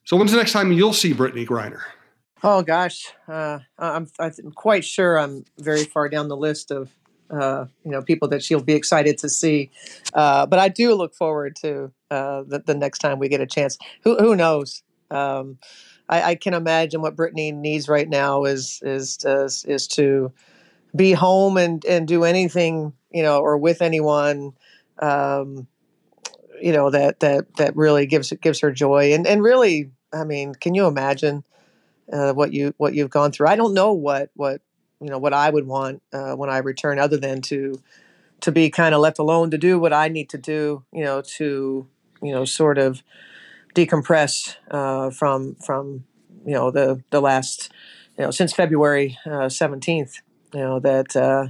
So 0.05 0.17
when's 0.17 0.33
the 0.33 0.39
next 0.39 0.53
time 0.53 0.73
you'll 0.73 0.93
see 0.93 1.15
Brittney 1.15 1.47
Griner? 1.47 1.83
Oh 2.43 2.63
gosh, 2.63 3.07
uh, 3.29 3.59
I'm, 3.79 4.09
I'm 4.19 4.53
quite 4.55 4.85
sure 4.85 5.19
I'm 5.19 5.45
very 5.59 5.85
far 5.85 6.09
down 6.09 6.29
the 6.29 6.37
list 6.37 6.71
of 6.71 6.91
uh, 7.31 7.67
you 7.85 7.91
know 7.91 8.03
people 8.03 8.29
that 8.29 8.43
she'll 8.43 8.63
be 8.63 8.73
excited 8.73 9.19
to 9.19 9.29
see. 9.29 9.71
Uh, 10.15 10.47
but 10.47 10.59
I 10.59 10.69
do 10.69 10.95
look 10.95 11.15
forward 11.15 11.57
to 11.57 11.93
uh, 12.11 12.43
the, 12.47 12.63
the, 12.67 12.75
next 12.75 12.99
time 12.99 13.19
we 13.19 13.29
get 13.29 13.41
a 13.41 13.47
chance. 13.47 13.79
Who 14.03 14.17
who 14.17 14.35
knows? 14.35 14.83
Um, 15.11 15.59
I, 16.11 16.23
I, 16.31 16.35
can 16.35 16.55
imagine 16.55 17.01
what 17.01 17.17
Brittney 17.17 17.55
needs 17.55 17.89
right 17.89 18.09
now 18.09 18.45
is 18.45 18.81
is 18.83 19.19
is, 19.25 19.89
to 19.89 20.33
be 20.95 21.13
home 21.13 21.57
and 21.57 21.85
and 21.85 22.07
do 22.07 22.25
anything 22.25 22.93
you 23.11 23.23
know 23.23 23.41
or 23.41 23.57
with 23.57 23.81
anyone. 23.81 24.53
Um, 24.99 25.67
you 26.61 26.73
know 26.73 26.91
that 26.91 27.21
that 27.21 27.57
that 27.57 27.75
really 27.77 28.07
gives 28.07 28.33
gives 28.43 28.61
her 28.61 28.71
joy 28.71 29.15
and 29.15 29.27
and 29.27 29.43
really 29.43 29.91
I 30.13 30.25
mean 30.25 30.55
can 30.55 30.75
you 30.75 30.87
imagine 30.87 31.43
uh, 32.13 32.35
what 32.35 32.53
you 32.53 32.75
what 32.77 32.93
you've 32.93 33.09
gone 33.09 33.33
through 33.33 33.47
I 33.47 33.57
don't 33.57 33.73
know 33.73 33.95
what 33.95 34.29
what 34.35 34.61
you 35.01 35.09
know 35.09 35.19
what 35.19 35.33
I 35.33 35.51
would 35.51 35.67
want 35.67 36.03
uh, 36.13 36.35
when 36.35 36.51
I 36.51 36.59
return, 36.59 36.99
other 36.99 37.17
than 37.17 37.41
to 37.43 37.81
to 38.43 38.53
be 38.53 38.71
kind 38.71 38.95
of 38.95 39.01
left 39.01 39.19
alone 39.19 39.51
to 39.51 39.59
do 39.59 39.79
what 39.79 39.93
I 39.93 40.09
need 40.09 40.29
to 40.31 40.39
do. 40.39 40.85
You 40.93 41.05
know, 41.05 41.23
to 41.23 41.87
you 42.23 42.33
know 42.33 42.45
sort 42.45 42.79
of 42.79 43.03
decompress 43.75 44.57
uh, 44.71 45.11
from 45.11 45.57
from 45.57 46.05
you 46.45 46.55
know 46.55 46.71
the 46.71 47.03
the 47.11 47.21
last 47.21 47.73
you 48.19 48.25
know 48.25 48.31
since 48.31 48.53
February 48.53 49.19
uh, 49.27 49.49
seventeenth. 49.49 50.21
you 50.55 50.61
know 50.61 50.81
that 50.81 51.15
uh, 51.17 51.49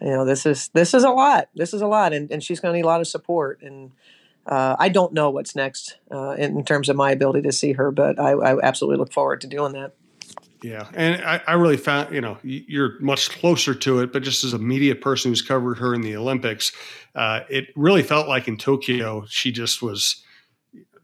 you 0.00 0.10
know 0.10 0.24
this 0.24 0.46
is 0.46 0.68
this 0.74 0.94
is 0.94 1.04
a 1.04 1.10
lot. 1.10 1.48
This 1.54 1.74
is 1.74 1.82
a 1.82 1.86
lot, 1.86 2.12
and, 2.12 2.30
and 2.30 2.42
she's 2.42 2.60
going 2.60 2.72
to 2.72 2.76
need 2.76 2.84
a 2.84 2.88
lot 2.88 3.00
of 3.00 3.06
support 3.06 3.62
and. 3.62 3.92
Uh, 4.46 4.74
I 4.78 4.88
don't 4.88 5.12
know 5.12 5.28
what's 5.28 5.54
next 5.54 5.98
uh, 6.10 6.30
in, 6.30 6.56
in, 6.56 6.64
terms 6.64 6.88
of 6.88 6.96
my 6.96 7.12
ability 7.12 7.42
to 7.42 7.52
see 7.52 7.72
her, 7.72 7.92
but 7.92 8.18
I, 8.18 8.30
I 8.30 8.58
absolutely 8.62 8.96
look 8.96 9.12
forward 9.12 9.42
to 9.42 9.46
doing 9.46 9.74
that. 9.74 9.92
Yeah, 10.62 10.88
and 10.94 11.22
I, 11.22 11.42
I, 11.46 11.52
really 11.54 11.76
found 11.76 12.12
you 12.14 12.20
know 12.20 12.38
you're 12.42 12.98
much 13.00 13.30
closer 13.30 13.74
to 13.74 14.00
it, 14.00 14.12
but 14.12 14.22
just 14.22 14.42
as 14.42 14.52
a 14.54 14.58
media 14.58 14.94
person 14.94 15.30
who's 15.30 15.42
covered 15.42 15.78
her 15.78 15.94
in 15.94 16.00
the 16.00 16.16
Olympics, 16.16 16.72
uh, 17.14 17.40
it 17.48 17.68
really 17.76 18.02
felt 18.02 18.28
like 18.28 18.48
in 18.48 18.56
Tokyo 18.56 19.24
she 19.28 19.52
just 19.52 19.82
was 19.82 20.22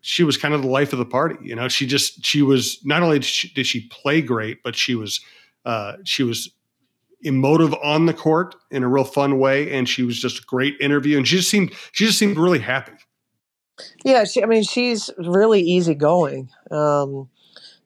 she 0.07 0.23
was 0.23 0.37
kind 0.37 0.55
of 0.55 0.63
the 0.63 0.69
life 0.69 0.93
of 0.93 1.01
the 1.01 1.05
party. 1.05 1.37
You 1.43 1.57
know, 1.57 1.67
she 1.67 1.85
just 1.85 2.25
she 2.25 2.41
was 2.41 2.79
not 2.85 3.03
only 3.03 3.19
did 3.19 3.27
she, 3.27 3.49
did 3.49 3.67
she 3.67 3.89
play 3.89 4.23
great, 4.23 4.63
but 4.63 4.77
she 4.77 4.95
was 4.95 5.21
uh, 5.65 5.95
she 6.05 6.23
was 6.23 6.49
emotive 7.23 7.75
on 7.83 8.07
the 8.07 8.15
court 8.15 8.55
in 8.71 8.85
a 8.85 8.89
real 8.89 9.03
fun 9.03 9.41
way, 9.41 9.73
and 9.73 9.89
she 9.89 10.05
was 10.05 10.21
just 10.21 10.39
a 10.39 10.43
great 10.43 10.77
interview, 10.81 11.17
and 11.17 11.27
she 11.27 11.39
just 11.39 11.51
seemed 11.51 11.73
she 11.91 12.07
just 12.07 12.19
seemed 12.19 12.39
really 12.39 12.61
happy. 12.61 12.93
Yeah, 14.05 14.23
she, 14.23 14.45
I 14.45 14.47
mean, 14.47 14.63
she's 14.63 15.11
really 15.19 15.61
easygoing. 15.61 16.51
Um, 16.71 17.29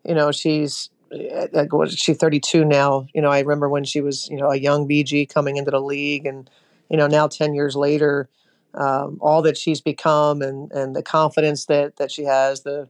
you 0.04 0.14
know, 0.14 0.30
she's 0.30 0.90
what 1.10 1.88
is 1.88 1.98
she 1.98 2.14
32 2.14 2.64
now 2.64 3.04
you 3.12 3.20
know 3.20 3.30
i 3.30 3.40
remember 3.40 3.68
when 3.68 3.82
she 3.82 4.00
was 4.00 4.28
you 4.28 4.36
know 4.36 4.48
a 4.48 4.54
young 4.54 4.86
bg 4.86 5.28
coming 5.28 5.56
into 5.56 5.72
the 5.72 5.80
league 5.80 6.24
and 6.24 6.48
you 6.88 6.96
know 6.96 7.08
now 7.08 7.26
10 7.26 7.52
years 7.52 7.74
later 7.74 8.28
um, 8.74 9.18
all 9.20 9.42
that 9.42 9.56
she's 9.56 9.80
become 9.80 10.42
and 10.42 10.70
and 10.72 10.94
the 10.94 11.02
confidence 11.02 11.66
that 11.66 11.96
that 11.96 12.10
she 12.10 12.24
has 12.24 12.62
the 12.62 12.88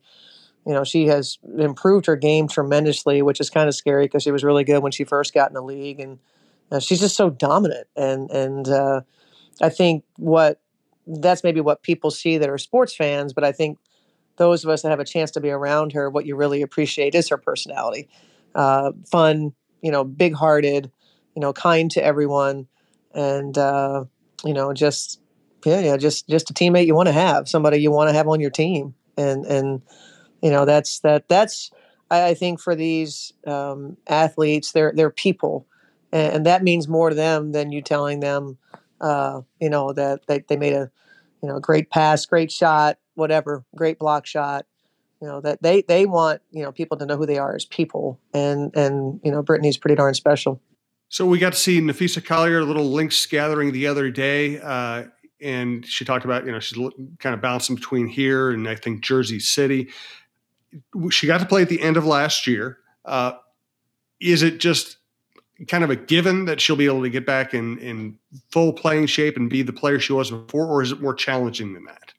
you 0.67 0.73
know 0.73 0.85
she 0.85 1.07
has 1.07 1.39
improved 1.59 2.07
her 2.07 2.17
game 2.17 2.49
tremendously 2.49 3.23
which 3.23 3.41
is 3.41 3.51
kind 3.51 3.69
of 3.69 3.75
scary 3.75 4.05
because 4.05 4.23
she 4.23 4.31
was 4.31 4.45
really 4.45 4.65
good 4.65 4.83
when 4.83 4.93
she 4.93 5.05
first 5.05 5.33
got 5.33 5.49
in 5.51 5.55
the 5.55 5.63
league 5.63 6.01
and 6.01 6.19
uh, 6.71 6.79
she's 6.79 7.01
just 7.01 7.17
so 7.17 7.31
dominant 7.31 7.87
and 7.97 8.31
and 8.31 8.69
uh, 8.69 9.01
i 9.63 9.69
think 9.69 10.05
what 10.17 10.61
that's 11.07 11.43
maybe 11.43 11.61
what 11.61 11.83
people 11.83 12.11
see 12.11 12.37
that 12.39 12.51
are 12.51 12.59
sports 12.59 12.95
fans 12.95 13.33
but 13.33 13.43
i 13.43 13.53
think 13.53 13.79
those 14.41 14.65
of 14.65 14.71
us 14.71 14.81
that 14.81 14.89
have 14.89 15.01
a 15.01 15.05
chance 15.05 15.31
to 15.33 15.41
be 15.41 15.51
around 15.51 15.93
her, 15.93 16.09
what 16.09 16.25
you 16.25 16.35
really 16.35 16.63
appreciate 16.63 17.15
is 17.15 17.29
her 17.29 17.37
personality. 17.37 18.09
Uh, 18.55 18.91
fun, 19.07 19.53
you 19.83 19.93
know, 19.93 20.03
big 20.03 20.35
hearted, 20.35 20.91
you 21.37 21.41
know, 21.41 21.53
kind 21.53 21.91
to 21.91 22.03
everyone, 22.03 22.67
and 23.15 23.59
uh, 23.59 24.03
you 24.43 24.55
know, 24.55 24.73
just 24.73 25.20
yeah, 25.65 25.81
yeah, 25.81 25.97
just 25.97 26.29
just 26.29 26.51
a 26.51 26.55
teammate 26.55 26.87
you 26.87 26.95
want 26.95 27.09
to 27.09 27.13
have, 27.13 27.49
somebody 27.49 27.79
you 27.79 27.91
want 27.91 28.09
to 28.09 28.15
have 28.15 28.29
on 28.29 28.41
your 28.41 28.51
team, 28.51 28.95
and 29.17 29.45
and 29.47 29.83
you 30.43 30.51
know, 30.51 30.65
that's 30.65 31.01
that 31.01 31.29
that's 31.29 31.71
I, 32.11 32.29
I 32.29 32.35
think 32.35 32.61
for 32.61 32.75
these 32.75 33.33
um, 33.47 33.97
athletes, 34.09 34.73
they're 34.73 34.93
they're 34.95 35.11
people, 35.11 35.67
and, 36.13 36.35
and, 36.35 36.47
that 36.47 36.63
means 36.63 36.89
more 36.89 37.11
to 37.11 37.15
them 37.15 37.53
than 37.53 37.73
you 37.73 37.83
telling 37.83 38.21
them, 38.21 38.59
uh, 39.01 39.43
you 39.61 39.71
know, 39.71 39.93
that 39.93 40.27
they, 40.27 40.45
they 40.49 40.57
made 40.57 40.73
a 40.73 40.91
you 41.43 41.49
know 41.49 41.59
great 41.61 41.91
pass, 41.91 42.27
great 42.27 42.51
shot, 42.51 42.99
whatever, 43.15 43.65
great 43.75 43.99
block 43.99 44.27
shot. 44.27 44.67
You 45.21 45.29
know 45.29 45.41
that 45.43 45.63
they 45.63 45.83
they 45.83 46.07
want 46.07 46.41
you 46.51 46.63
know 46.63 46.73
people 46.73 46.97
to 46.97 47.07
know 47.07 47.17
who 47.17 47.27
they 47.27 47.39
are 47.39 47.55
as 47.55 47.67
people, 47.67 48.19
and 48.33 48.75
and 48.75 49.21
you 49.23 49.31
know 49.31 49.43
Brittney's 49.43 49.77
pretty 49.77 49.97
darn 49.97 50.15
special. 50.15 50.61
So 51.11 51.27
we 51.27 51.39
got 51.41 51.53
to 51.53 51.59
see 51.59 51.81
Napheesa 51.81 52.25
Collier, 52.25 52.61
a 52.61 52.65
little 52.65 52.89
Lynx 52.89 53.27
gathering 53.27 53.73
the 53.73 53.89
other 53.89 54.11
day, 54.11 54.61
uh, 54.61 55.07
and 55.43 55.85
she 55.87 56.05
talked 56.05 56.25
about 56.25 56.47
you 56.47 56.53
know 56.53 56.61
she's 56.61 56.79
kind 57.19 57.35
of 57.35 57.41
bouncing 57.41 57.77
between 57.77 58.07
here 58.07 58.51
and 58.51 58.69
I 58.69 58.75
think 58.75 59.03
Jersey 59.03 59.41
City. 59.41 59.89
She 61.11 61.27
got 61.27 61.41
to 61.41 61.47
play 61.47 61.63
at 61.63 61.69
the 61.69 61.83
end 61.83 61.97
of 61.97 62.07
last 62.07 62.47
year. 62.47 62.79
Uh, 63.05 63.33
is 64.21 64.43
it 64.43 64.61
just 64.61 64.99
kind 65.69 65.85
of 65.85 65.91
a 65.91 65.97
given 65.97 66.47
that 66.47 66.61
she'll 66.61 66.77
be 66.77 66.87
able 66.87 67.03
to 67.03 67.11
get 67.11 67.27
back 67.27 67.53
in 67.55 67.79
in 67.79 68.19
full 68.51 68.73
playing 68.73 69.07
shape 69.07 69.37
and 69.37 69.51
be 69.51 69.63
the 69.63 69.73
player 69.73 69.99
she 69.99 70.13
was 70.13 70.31
before, 70.31 70.67
or 70.67 70.83
is 70.83 70.93
it 70.93 71.01
more 71.01 71.15
challenging 71.15 71.75
than 71.75 71.85
that? 71.85 72.13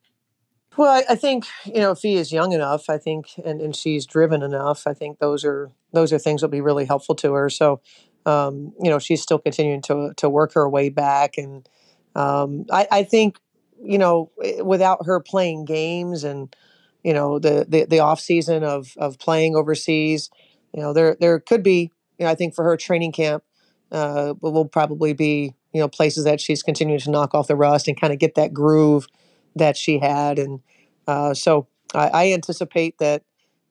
Well, 0.78 0.90
I, 0.90 1.14
I, 1.14 1.16
think 1.16 1.46
you 1.66 1.80
know 1.80 1.92
if 1.92 2.00
he 2.00 2.16
is 2.16 2.32
young 2.32 2.54
enough. 2.54 2.90
I 2.90 2.98
think, 2.98 3.28
and, 3.44 3.62
and 3.62 3.76
she's 3.76 4.06
driven 4.06 4.42
enough. 4.42 4.88
I 4.88 4.94
think 4.94 5.20
those 5.20 5.44
are 5.44 5.72
those 5.94 6.14
are 6.14 6.20
things 6.20 6.42
that 6.42 6.48
will 6.48 6.52
be 6.52 6.62
really 6.62 6.86
helpful 6.86 7.16
to 7.16 7.34
her. 7.34 7.50
So, 7.50 7.82
um, 8.26 8.74
you 8.82 8.90
know, 8.90 9.00
she's 9.00 9.22
still 9.22 9.40
continuing 9.40 9.82
to 9.84 10.14
to 10.18 10.30
work 10.30 10.54
her 10.54 10.70
way 10.70 10.90
back, 10.90 11.38
and 11.38 11.68
um, 12.16 12.66
I, 12.72 12.88
I 12.92 13.04
think 13.04 13.38
you 13.84 13.98
know 13.98 14.32
without 14.64 15.06
her 15.06 15.20
playing 15.20 15.66
games 15.66 16.24
and 16.24 16.56
you 17.04 17.14
know 17.14 17.40
the 17.40 17.66
the, 17.68 17.86
the 17.86 18.00
off 18.00 18.20
season 18.20 18.64
of 18.64 18.94
of 18.98 19.20
playing 19.20 19.56
overseas, 19.56 20.30
you 20.74 20.82
know 20.82 20.94
there 20.94 21.18
there 21.20 21.40
could 21.40 21.64
be 21.64 21.92
you 22.18 22.26
know 22.26 22.32
I 22.32 22.36
think 22.36 22.56
for 22.56 22.64
her 22.64 22.78
training 22.78 23.12
camp 23.12 23.44
uh, 23.92 24.34
will 24.42 24.66
probably 24.66 25.14
be 25.14 25.56
you 25.74 25.82
know 25.82 25.88
places 25.88 26.24
that 26.26 26.40
she's 26.40 26.64
continuing 26.64 27.00
to 27.00 27.12
knock 27.12 27.34
off 27.34 27.48
the 27.48 27.56
rust 27.56 27.88
and 27.88 28.00
kind 28.00 28.14
of 28.14 28.20
get 28.20 28.36
that 28.36 28.54
groove 28.54 29.08
that 29.56 29.76
she 29.76 30.00
had, 30.00 30.40
and 30.40 30.62
uh, 31.08 31.34
so 31.34 31.68
I, 31.94 32.08
I, 32.08 32.34
anticipate 32.34 32.98
that 33.00 33.24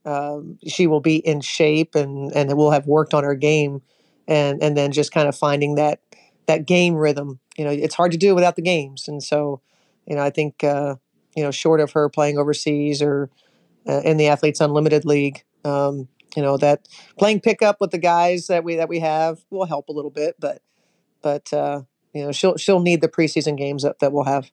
um, 0.05 0.59
she 0.67 0.87
will 0.87 1.01
be 1.01 1.17
in 1.17 1.41
shape 1.41 1.95
and 1.95 2.33
and 2.33 2.55
will 2.57 2.71
have 2.71 2.87
worked 2.87 3.15
on 3.15 3.25
her 3.25 3.35
game, 3.35 3.83
and 4.29 4.63
and 4.63 4.77
then 4.77 4.93
just 4.93 5.13
kind 5.13 5.29
of 5.29 5.37
finding 5.37 5.77
that 5.77 6.01
that 6.51 6.67
game 6.67 6.95
rhythm. 6.95 7.39
You 7.57 7.65
know, 7.65 7.71
it's 7.71 7.95
hard 7.95 8.13
to 8.13 8.19
do 8.19 8.35
without 8.35 8.57
the 8.57 8.63
games, 8.63 9.07
and 9.09 9.23
so 9.23 9.61
you 10.07 10.17
know 10.17 10.23
I 10.23 10.31
think 10.31 10.65
uh, 10.65 10.97
you 11.37 11.43
know 11.43 11.51
short 11.51 11.81
of 11.81 11.93
her 11.93 12.09
playing 12.09 12.39
overseas 12.39 13.01
or 13.01 13.31
uh, 13.89 14.01
in 14.05 14.17
the 14.17 14.27
Athletes 14.27 14.61
Unlimited 14.61 15.05
League. 15.05 15.45
Um, 15.65 16.09
you 16.37 16.43
know 16.43 16.57
that 16.57 16.89
playing 17.19 17.41
pickup 17.41 17.81
with 17.81 17.91
the 17.91 17.99
guys 17.99 18.49
that 18.49 18.65
we 18.65 18.77
that 18.77 18.89
we 18.89 19.01
have 19.01 19.45
will 19.51 19.67
help 19.67 19.89
a 19.89 19.93
little 19.93 20.11
bit, 20.11 20.37
but 20.39 20.63
but 21.23 21.53
uh, 21.53 21.83
you 22.13 22.25
know 22.25 22.33
she'll 22.33 22.57
she'll 22.57 22.81
need 22.81 23.01
the 23.01 23.09
preseason 23.09 23.57
games 23.57 23.83
that, 23.83 24.01
that 24.01 24.13
we'll 24.13 24.25
have. 24.25 24.51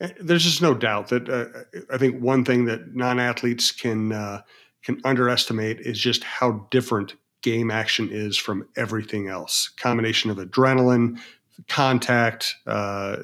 Eh, 0.00 0.10
there's 0.20 0.44
just 0.44 0.62
no 0.62 0.74
doubt 0.74 1.08
that 1.08 1.28
uh, 1.28 1.46
I 1.92 1.98
think 1.98 2.22
one 2.22 2.44
thing 2.44 2.66
that 2.66 2.94
non-athletes 2.94 3.72
can 3.72 4.12
uh, 4.12 4.42
can 4.82 5.00
underestimate 5.04 5.80
is 5.80 5.98
just 5.98 6.24
how 6.24 6.66
different 6.70 7.14
game 7.46 7.70
action 7.70 8.08
is 8.10 8.36
from 8.36 8.68
everything 8.76 9.28
else. 9.28 9.68
Combination 9.78 10.32
of 10.32 10.38
adrenaline, 10.38 11.20
contact, 11.68 12.56
uh, 12.66 13.18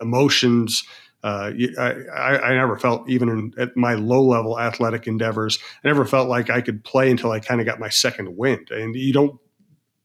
emotions. 0.00 0.82
Uh, 1.22 1.52
I, 1.78 2.38
I, 2.38 2.54
never 2.54 2.78
felt 2.78 3.06
even 3.06 3.28
in, 3.28 3.52
at 3.58 3.76
my 3.76 3.94
low 3.94 4.22
level 4.22 4.58
athletic 4.58 5.06
endeavors, 5.06 5.58
I 5.84 5.88
never 5.88 6.06
felt 6.06 6.30
like 6.30 6.48
I 6.48 6.62
could 6.62 6.84
play 6.84 7.10
until 7.10 7.32
I 7.32 7.40
kind 7.40 7.60
of 7.60 7.66
got 7.66 7.78
my 7.78 7.90
second 7.90 8.34
wind. 8.38 8.70
And 8.70 8.96
you 8.96 9.12
don't 9.12 9.38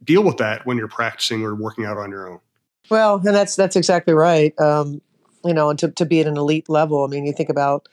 deal 0.04 0.24
with 0.24 0.38
that 0.38 0.66
when 0.66 0.78
you're 0.78 0.90
practicing 0.90 1.44
or 1.44 1.56
working 1.56 1.86
out 1.86 1.98
on 1.98 2.12
your 2.12 2.30
own. 2.30 2.40
Well, 2.90 3.16
and 3.16 3.36
that's 3.36 3.56
that's 3.56 3.78
exactly 3.78 4.14
right. 4.14 4.54
Um, 4.60 5.02
you 5.46 5.54
know, 5.54 5.70
and 5.70 5.80
to, 5.80 5.92
to 5.92 6.06
be 6.06 6.20
at 6.20 6.28
an 6.28 6.36
elite 6.36 6.68
level, 6.68 7.06
I 7.06 7.08
mean, 7.08 7.26
you 7.26 7.32
think 7.32 7.50
about, 7.50 7.88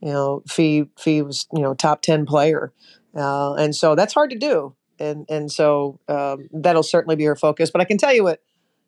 you 0.00 0.10
know, 0.10 0.42
Fee 0.48 0.88
Fee 0.98 1.20
was 1.20 1.46
you 1.52 1.60
know 1.60 1.74
top 1.74 2.00
ten 2.00 2.24
player, 2.24 2.72
uh, 3.14 3.54
and 3.54 3.76
so 3.76 3.94
that's 3.94 4.14
hard 4.14 4.30
to 4.30 4.38
do, 4.38 4.74
and 5.00 5.26
and 5.28 5.50
so 5.50 6.00
um, 6.08 6.48
that'll 6.52 6.82
certainly 6.82 7.16
be 7.16 7.24
her 7.24 7.36
focus. 7.36 7.70
But 7.70 7.80
I 7.80 7.84
can 7.84 7.98
tell 7.98 8.14
you 8.14 8.24
what, 8.24 8.42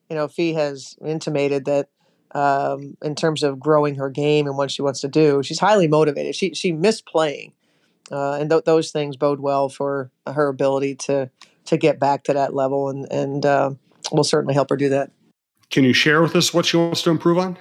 you 0.08 0.16
know, 0.16 0.28
Fee 0.28 0.52
has 0.54 0.96
intimated 1.04 1.64
that 1.66 1.88
um, 2.32 2.96
in 3.02 3.14
terms 3.14 3.42
of 3.42 3.58
growing 3.58 3.96
her 3.96 4.08
game 4.08 4.46
and 4.46 4.56
what 4.56 4.70
she 4.70 4.82
wants 4.82 5.00
to 5.00 5.08
do. 5.08 5.42
She's 5.42 5.58
highly 5.58 5.88
motivated. 5.88 6.34
She 6.34 6.54
she 6.54 6.72
missed 6.72 7.06
playing, 7.06 7.52
uh, 8.10 8.34
and 8.34 8.50
th- 8.50 8.64
those 8.64 8.90
things 8.90 9.16
bode 9.16 9.40
well 9.40 9.68
for 9.68 10.10
her 10.26 10.48
ability 10.48 10.94
to 10.96 11.30
to 11.66 11.76
get 11.76 11.98
back 11.98 12.24
to 12.24 12.32
that 12.34 12.54
level, 12.54 12.88
and 12.88 13.10
and 13.10 13.44
uh, 13.44 13.70
will 14.12 14.24
certainly 14.24 14.54
help 14.54 14.70
her 14.70 14.76
do 14.76 14.88
that. 14.90 15.10
Can 15.70 15.84
you 15.84 15.92
share 15.92 16.20
with 16.22 16.34
us 16.34 16.52
what 16.52 16.66
she 16.66 16.76
wants 16.76 17.02
to 17.02 17.10
improve 17.10 17.38
on? 17.38 17.56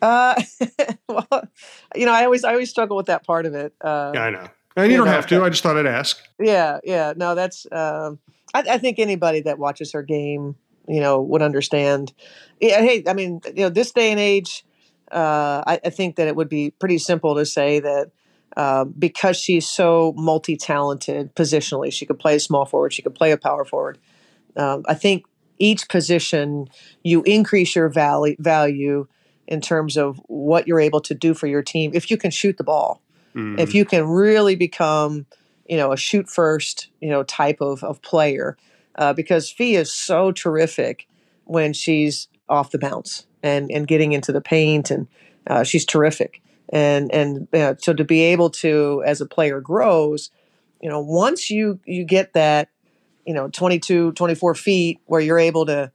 Uh, 0.00 0.40
well, 1.08 1.48
you 1.94 2.06
know, 2.06 2.12
I 2.12 2.24
always 2.24 2.44
I 2.44 2.52
always 2.52 2.70
struggle 2.70 2.96
with 2.96 3.06
that 3.06 3.24
part 3.24 3.46
of 3.46 3.54
it. 3.54 3.74
Uh, 3.80 4.12
yeah, 4.14 4.24
I 4.24 4.30
know, 4.30 4.48
and 4.82 4.90
you, 4.90 4.98
don't 4.98 5.06
know, 5.06 5.12
have 5.12 5.26
to. 5.28 5.42
I 5.42 5.50
just 5.50 5.62
thought 5.62 5.76
I'd 5.76 5.86
ask. 5.86 6.18
Yeah, 6.38 6.78
yeah. 6.84 7.12
No, 7.16 7.34
that's. 7.34 7.66
Um, 7.70 8.18
I, 8.52 8.62
I 8.62 8.78
think 8.78 8.98
anybody 8.98 9.40
that 9.42 9.58
watches 9.58 9.92
her 9.92 10.02
game 10.02 10.56
you 10.90 11.00
know 11.00 11.20
would 11.20 11.42
understand. 11.42 12.12
Yeah, 12.60 12.82
hey, 12.82 13.04
I 13.06 13.14
mean, 13.14 13.40
you 13.46 13.62
know, 13.62 13.68
this 13.68 13.92
day 13.92 14.10
and 14.10 14.20
age, 14.20 14.64
uh, 15.12 15.62
I, 15.66 15.80
I, 15.84 15.90
think 15.90 16.16
that 16.16 16.28
it 16.28 16.36
would 16.36 16.48
be 16.48 16.70
pretty 16.70 16.98
simple 16.98 17.34
to 17.36 17.46
say 17.46 17.80
that 17.80 18.10
uh, 18.56 18.84
because 18.84 19.36
she's 19.36 19.68
so 19.68 20.12
multi-talented 20.16 21.34
positionally, 21.34 21.92
she 21.92 22.06
could 22.06 22.18
play 22.18 22.36
a 22.36 22.40
small 22.40 22.66
forward, 22.66 22.92
she 22.92 23.02
could 23.02 23.14
play 23.14 23.30
a 23.30 23.36
power 23.36 23.64
forward. 23.64 23.98
Um, 24.56 24.84
I 24.88 24.94
think 24.94 25.24
each 25.58 25.88
position 25.88 26.68
you 27.04 27.22
increase 27.22 27.76
your 27.76 27.88
value 27.88 28.36
value 28.38 29.06
in 29.46 29.60
terms 29.60 29.96
of 29.96 30.20
what 30.26 30.66
you're 30.66 30.80
able 30.80 31.00
to 31.00 31.14
do 31.14 31.34
for 31.34 31.46
your 31.46 31.62
team 31.62 31.92
if 31.94 32.10
you 32.10 32.16
can 32.16 32.30
shoot 32.30 32.56
the 32.56 32.64
ball. 32.64 33.02
Mm-hmm. 33.34 33.58
If 33.58 33.74
you 33.74 33.84
can 33.84 34.06
really 34.06 34.56
become, 34.56 35.26
you 35.68 35.76
know, 35.76 35.92
a 35.92 35.96
shoot 35.96 36.28
first, 36.28 36.88
you 37.00 37.08
know, 37.08 37.22
type 37.22 37.60
of, 37.60 37.84
of 37.84 38.02
player 38.02 38.56
uh, 38.96 39.12
because 39.12 39.50
Fee 39.50 39.76
is 39.76 39.92
so 39.92 40.32
terrific 40.32 41.08
when 41.44 41.72
she's 41.72 42.28
off 42.48 42.70
the 42.70 42.78
bounce 42.78 43.26
and, 43.42 43.70
and 43.70 43.86
getting 43.86 44.12
into 44.12 44.32
the 44.32 44.40
paint, 44.40 44.90
and 44.90 45.08
uh, 45.46 45.64
she's 45.64 45.84
terrific. 45.84 46.42
And 46.68 47.12
and 47.12 47.48
uh, 47.54 47.74
so 47.78 47.92
to 47.92 48.04
be 48.04 48.20
able 48.22 48.50
to, 48.50 49.02
as 49.04 49.20
a 49.20 49.26
player 49.26 49.60
grows, 49.60 50.30
you 50.80 50.88
know, 50.88 51.00
once 51.00 51.50
you 51.50 51.80
you 51.84 52.04
get 52.04 52.32
that, 52.34 52.68
you 53.26 53.34
know, 53.34 53.48
22, 53.48 54.12
24 54.12 54.54
feet 54.54 55.00
where 55.06 55.20
you're 55.20 55.38
able 55.38 55.66
to, 55.66 55.90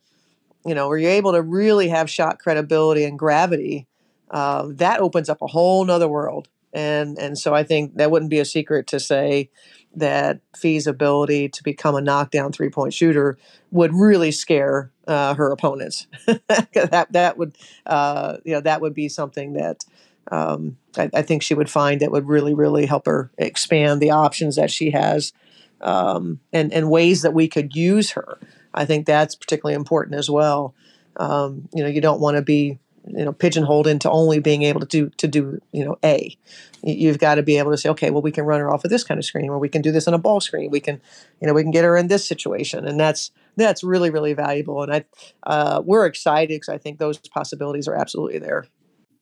you 0.66 0.76
know, 0.76 0.88
where 0.88 0.98
you're 0.98 1.12
able 1.12 1.32
to 1.32 1.42
really 1.42 1.88
have 1.88 2.10
shot 2.10 2.40
credibility 2.40 3.06
and 3.06 3.18
gravity, 3.18 3.88
uh, 4.32 4.68
that 4.72 5.00
opens 5.00 5.30
up 5.30 5.42
a 5.42 5.48
whole 5.48 5.86
nother 5.86 6.08
world. 6.08 6.50
And 6.76 7.18
and 7.18 7.38
so 7.38 7.56
I 7.56 7.64
think 7.64 7.96
that 7.96 8.12
wouldn't 8.12 8.30
be 8.30 8.40
a 8.40 8.46
secret 8.46 8.86
to 8.88 9.00
say, 9.00 9.50
that 9.96 10.40
Fee's 10.56 10.88
ability 10.88 11.50
to 11.50 11.64
become 11.64 11.96
a 11.96 12.02
knockdown 12.02 12.52
three 12.52 12.70
point 12.70 12.94
shooter 12.94 13.38
would 13.72 13.94
really 13.94 14.32
scare 14.32 14.92
uh, 15.08 15.34
her 15.36 15.52
opponents. 15.52 16.08
that 16.28 17.08
that 17.12 17.38
would 17.38 17.58
uh, 17.86 18.38
you 18.44 18.54
know 18.54 18.62
that 18.62 18.82
would 18.82 18.94
be 18.94 19.10
something 19.10 19.54
that 19.54 19.86
um, 20.32 20.78
I, 20.98 21.10
I, 21.14 21.22
think 21.22 21.44
she 21.44 21.54
would 21.54 21.70
find 21.70 22.02
that 22.02 22.12
would 22.12 22.28
really 22.28 22.54
really 22.54 22.86
help 22.86 23.06
her 23.06 23.32
expand 23.38 24.02
the 24.02 24.12
options 24.12 24.56
that 24.56 24.72
she 24.72 24.92
has 24.92 25.34
um, 25.82 26.40
and 26.52 26.74
and 26.74 26.90
ways 26.90 27.22
that 27.22 27.34
we 27.34 27.48
could 27.48 27.76
use 27.76 28.12
her. 28.12 28.40
I 28.74 28.86
think 28.86 29.06
that's 29.06 29.36
particularly 29.36 29.76
important 29.76 30.18
as 30.18 30.30
well. 30.30 30.74
Um, 31.18 31.70
you 31.74 31.84
know, 31.84 31.90
you 31.90 32.02
don't 32.02 32.20
want 32.20 32.36
to 32.36 32.42
be 32.42 32.80
you 33.08 33.26
know 33.26 33.34
pigeonholed 33.34 33.88
into 33.88 34.10
only 34.10 34.40
being 34.40 34.64
able 34.64 34.80
to 34.80 34.86
do 34.86 35.10
to 35.18 35.28
do 35.28 35.60
you 35.72 35.86
know 35.86 35.98
a. 36.04 36.36
You've 36.84 37.18
got 37.18 37.36
to 37.36 37.44
be 37.44 37.58
able 37.58 37.72
to 37.72 37.78
say 37.78 37.90
okay 37.90 38.10
well 38.10 38.22
we 38.22 38.32
can 38.32 38.46
run 38.46 38.60
her 38.60 38.72
off 38.72 38.84
of 38.86 38.92
this 38.92 39.04
kind 39.04 39.18
of 39.18 39.26
screen 39.26 39.50
or 39.50 39.60
we 39.60 39.70
can 39.70 39.82
do 39.82 39.92
this 39.92 40.08
on 40.08 40.14
a 40.14 40.18
ball 40.18 40.40
screen. 40.40 40.72
We 40.72 40.80
can 40.80 41.02
you 41.42 41.48
know 41.48 41.54
we 41.54 41.64
can 41.64 41.72
get 41.72 41.84
her 41.84 41.98
in 41.98 42.08
this 42.08 42.28
situation. 42.28 42.86
And 42.86 43.00
that's 43.00 43.32
that's 43.56 43.84
really 43.84 44.10
really 44.10 44.34
valuable 44.34 44.84
and 44.84 44.94
i 44.94 45.06
uh, 45.44 45.82
we're 45.86 46.06
excited 46.06 46.56
because 46.56 46.70
i 46.70 46.78
think 46.78 47.00
those 47.00 47.18
possibilities 47.18 47.88
are 47.88 47.96
absolutely 47.96 48.40
there. 48.40 48.68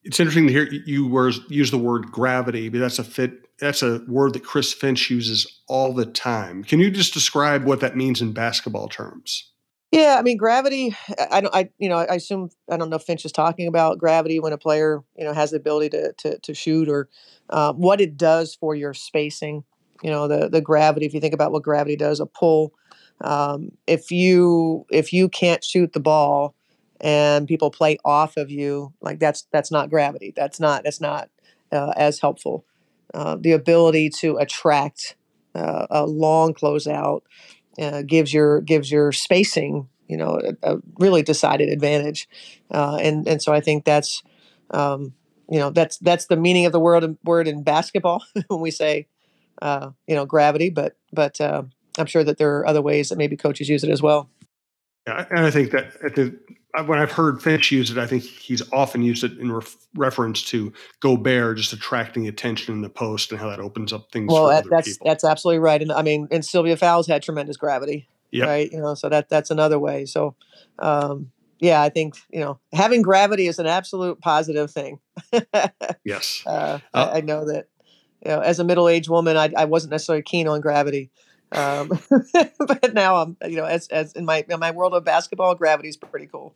It's 0.02 0.20
interesting 0.20 0.46
to 0.48 0.52
hear 0.52 0.64
you 0.64 1.32
use 1.48 1.70
the 1.70 1.78
word 1.78 2.10
gravity 2.10 2.68
but 2.68 2.78
that's 2.78 2.98
a 2.98 3.04
fit 3.04 3.32
that's 3.58 3.82
a 3.82 4.02
word 4.08 4.32
that 4.34 4.44
chris 4.44 4.72
finch 4.72 5.10
uses 5.10 5.60
all 5.68 5.94
the 5.94 6.06
time. 6.06 6.64
Can 6.64 6.80
you 6.80 6.90
just 6.90 7.14
describe 7.14 7.64
what 7.64 7.80
that 7.80 7.96
means 7.96 8.20
in 8.20 8.32
basketball 8.32 8.88
terms 8.88 9.53
yeah, 9.94 10.16
I 10.18 10.22
mean 10.22 10.36
gravity. 10.36 10.96
I 11.30 11.40
don't. 11.40 11.54
I 11.54 11.70
you 11.78 11.88
know. 11.88 11.98
I 11.98 12.16
assume 12.16 12.50
I 12.68 12.76
don't 12.76 12.90
know 12.90 12.96
if 12.96 13.02
Finch 13.04 13.24
is 13.24 13.30
talking 13.30 13.68
about 13.68 13.98
gravity 13.98 14.40
when 14.40 14.52
a 14.52 14.58
player 14.58 15.02
you 15.16 15.24
know 15.24 15.32
has 15.32 15.52
the 15.52 15.56
ability 15.56 15.90
to 15.90 16.12
to, 16.18 16.38
to 16.40 16.54
shoot 16.54 16.88
or 16.88 17.08
uh, 17.50 17.72
what 17.74 18.00
it 18.00 18.16
does 18.16 18.54
for 18.56 18.74
your 18.74 18.92
spacing. 18.92 19.62
You 20.02 20.10
know 20.10 20.26
the 20.26 20.48
the 20.48 20.60
gravity. 20.60 21.06
If 21.06 21.14
you 21.14 21.20
think 21.20 21.34
about 21.34 21.52
what 21.52 21.62
gravity 21.62 21.96
does, 21.96 22.18
a 22.18 22.26
pull. 22.26 22.72
Um, 23.20 23.70
if 23.86 24.10
you 24.10 24.84
if 24.90 25.12
you 25.12 25.28
can't 25.28 25.62
shoot 25.62 25.92
the 25.92 26.00
ball 26.00 26.56
and 27.00 27.46
people 27.46 27.70
play 27.70 27.96
off 28.04 28.36
of 28.36 28.50
you, 28.50 28.92
like 29.00 29.20
that's 29.20 29.46
that's 29.52 29.70
not 29.70 29.90
gravity. 29.90 30.32
That's 30.34 30.58
not 30.58 30.82
that's 30.82 31.00
not 31.00 31.30
uh, 31.70 31.92
as 31.96 32.18
helpful. 32.18 32.64
Uh, 33.14 33.36
the 33.40 33.52
ability 33.52 34.10
to 34.10 34.38
attract 34.38 35.14
uh, 35.54 35.86
a 35.88 36.04
long 36.04 36.52
closeout 36.52 37.20
uh, 37.78 38.02
gives 38.02 38.32
your 38.32 38.60
gives 38.60 38.90
your 38.90 39.12
spacing 39.12 39.88
you 40.08 40.16
know 40.16 40.40
a, 40.62 40.74
a 40.74 40.78
really 40.98 41.22
decided 41.22 41.68
advantage 41.68 42.28
uh, 42.70 42.98
and 43.00 43.26
and 43.26 43.42
so 43.42 43.52
I 43.52 43.60
think 43.60 43.84
that's 43.84 44.22
um, 44.70 45.14
you 45.50 45.58
know 45.58 45.70
that's 45.70 45.98
that's 45.98 46.26
the 46.26 46.36
meaning 46.36 46.66
of 46.66 46.72
the 46.72 46.80
word 46.80 47.16
word 47.24 47.48
in 47.48 47.62
basketball 47.62 48.24
when 48.48 48.60
we 48.60 48.70
say 48.70 49.06
uh, 49.62 49.90
you 50.06 50.14
know 50.14 50.26
gravity 50.26 50.70
but 50.70 50.96
but 51.12 51.40
uh, 51.40 51.62
I'm 51.98 52.06
sure 52.06 52.24
that 52.24 52.38
there 52.38 52.56
are 52.56 52.66
other 52.66 52.82
ways 52.82 53.08
that 53.08 53.18
maybe 53.18 53.36
coaches 53.36 53.68
use 53.68 53.84
it 53.84 53.90
as 53.90 54.02
well. 54.02 54.28
Yeah, 55.06 55.26
and 55.30 55.40
I 55.40 55.50
think 55.50 55.70
that 55.72 55.96
at 56.02 56.14
the 56.14 56.36
when 56.82 56.98
I've 56.98 57.12
heard 57.12 57.40
Finch 57.40 57.70
use 57.70 57.90
it, 57.90 57.98
I 57.98 58.06
think 58.06 58.24
he's 58.24 58.62
often 58.72 59.02
used 59.02 59.22
it 59.22 59.38
in 59.38 59.52
ref, 59.52 59.76
reference 59.94 60.42
to 60.44 60.72
Gobert 61.00 61.56
just 61.56 61.72
attracting 61.72 62.26
attention 62.26 62.74
in 62.74 62.82
the 62.82 62.88
post 62.88 63.30
and 63.30 63.40
how 63.40 63.48
that 63.48 63.60
opens 63.60 63.92
up 63.92 64.10
things. 64.10 64.32
Well, 64.32 64.48
that, 64.48 64.68
that's 64.68 64.94
people. 64.94 65.06
that's 65.06 65.24
absolutely 65.24 65.60
right, 65.60 65.80
and 65.80 65.92
I 65.92 66.02
mean, 66.02 66.26
and 66.30 66.44
Sylvia 66.44 66.76
Fowles 66.76 67.06
had 67.06 67.22
tremendous 67.22 67.56
gravity, 67.56 68.08
yep. 68.32 68.48
right? 68.48 68.72
You 68.72 68.80
know, 68.80 68.94
so 68.94 69.08
that 69.08 69.28
that's 69.28 69.50
another 69.50 69.78
way. 69.78 70.04
So, 70.04 70.34
um, 70.80 71.30
yeah, 71.60 71.80
I 71.80 71.90
think 71.90 72.16
you 72.30 72.40
know 72.40 72.58
having 72.72 73.02
gravity 73.02 73.46
is 73.46 73.60
an 73.60 73.66
absolute 73.66 74.20
positive 74.20 74.70
thing. 74.70 74.98
yes, 76.04 76.42
uh, 76.44 76.80
I, 76.92 77.00
uh 77.00 77.10
I, 77.14 77.20
know 77.20 77.44
that. 77.46 77.68
You 78.24 78.30
know, 78.30 78.40
as 78.40 78.58
a 78.58 78.64
middle-aged 78.64 79.10
woman, 79.10 79.36
I, 79.36 79.52
I 79.54 79.66
wasn't 79.66 79.90
necessarily 79.90 80.22
keen 80.22 80.48
on 80.48 80.62
gravity. 80.62 81.10
Um, 81.52 81.90
but 82.58 82.94
now 82.94 83.16
I'm, 83.16 83.36
you 83.46 83.56
know, 83.56 83.66
as, 83.66 83.86
as 83.88 84.14
in 84.14 84.24
my 84.24 84.46
in 84.48 84.58
my 84.58 84.70
world 84.70 84.94
of 84.94 85.04
basketball, 85.04 85.54
gravity 85.54 85.90
is 85.90 85.98
pretty 85.98 86.26
cool 86.26 86.54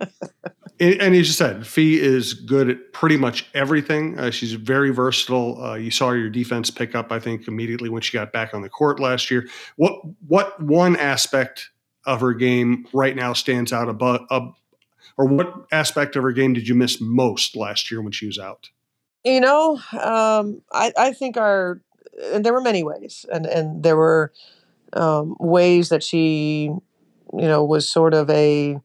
and 0.80 1.00
as 1.00 1.12
you 1.12 1.24
said, 1.24 1.66
Fee 1.66 2.00
is 2.00 2.34
good 2.34 2.70
at 2.70 2.92
pretty 2.92 3.16
much 3.16 3.48
everything. 3.54 4.18
Uh, 4.18 4.30
she's 4.30 4.52
very 4.52 4.90
versatile. 4.90 5.62
Uh, 5.62 5.74
you 5.74 5.90
saw 5.90 6.12
your 6.12 6.30
defense 6.30 6.70
pick 6.70 6.94
up, 6.94 7.10
I 7.10 7.18
think, 7.18 7.48
immediately 7.48 7.88
when 7.88 8.02
she 8.02 8.16
got 8.16 8.32
back 8.32 8.54
on 8.54 8.62
the 8.62 8.68
court 8.68 9.00
last 9.00 9.30
year. 9.30 9.48
What 9.76 10.00
what 10.26 10.60
one 10.62 10.96
aspect 10.96 11.70
of 12.06 12.20
her 12.20 12.32
game 12.32 12.86
right 12.92 13.16
now 13.16 13.32
stands 13.32 13.72
out 13.72 13.88
above, 13.88 14.54
or 15.16 15.26
what 15.26 15.66
aspect 15.72 16.16
of 16.16 16.22
her 16.22 16.32
game 16.32 16.52
did 16.52 16.68
you 16.68 16.74
miss 16.74 17.00
most 17.00 17.56
last 17.56 17.90
year 17.90 18.00
when 18.00 18.12
she 18.12 18.26
was 18.26 18.38
out? 18.38 18.70
You 19.24 19.40
know, 19.40 19.80
um, 19.92 20.62
I, 20.72 20.92
I 20.96 21.12
think 21.12 21.36
our 21.36 21.82
and 22.32 22.44
there 22.44 22.52
were 22.52 22.60
many 22.60 22.82
ways, 22.82 23.26
and 23.32 23.46
and 23.46 23.82
there 23.82 23.96
were 23.96 24.32
um, 24.92 25.36
ways 25.38 25.88
that 25.88 26.02
she, 26.02 26.64
you 26.66 26.80
know, 27.32 27.64
was 27.64 27.88
sort 27.88 28.14
of 28.14 28.30
a 28.30 28.80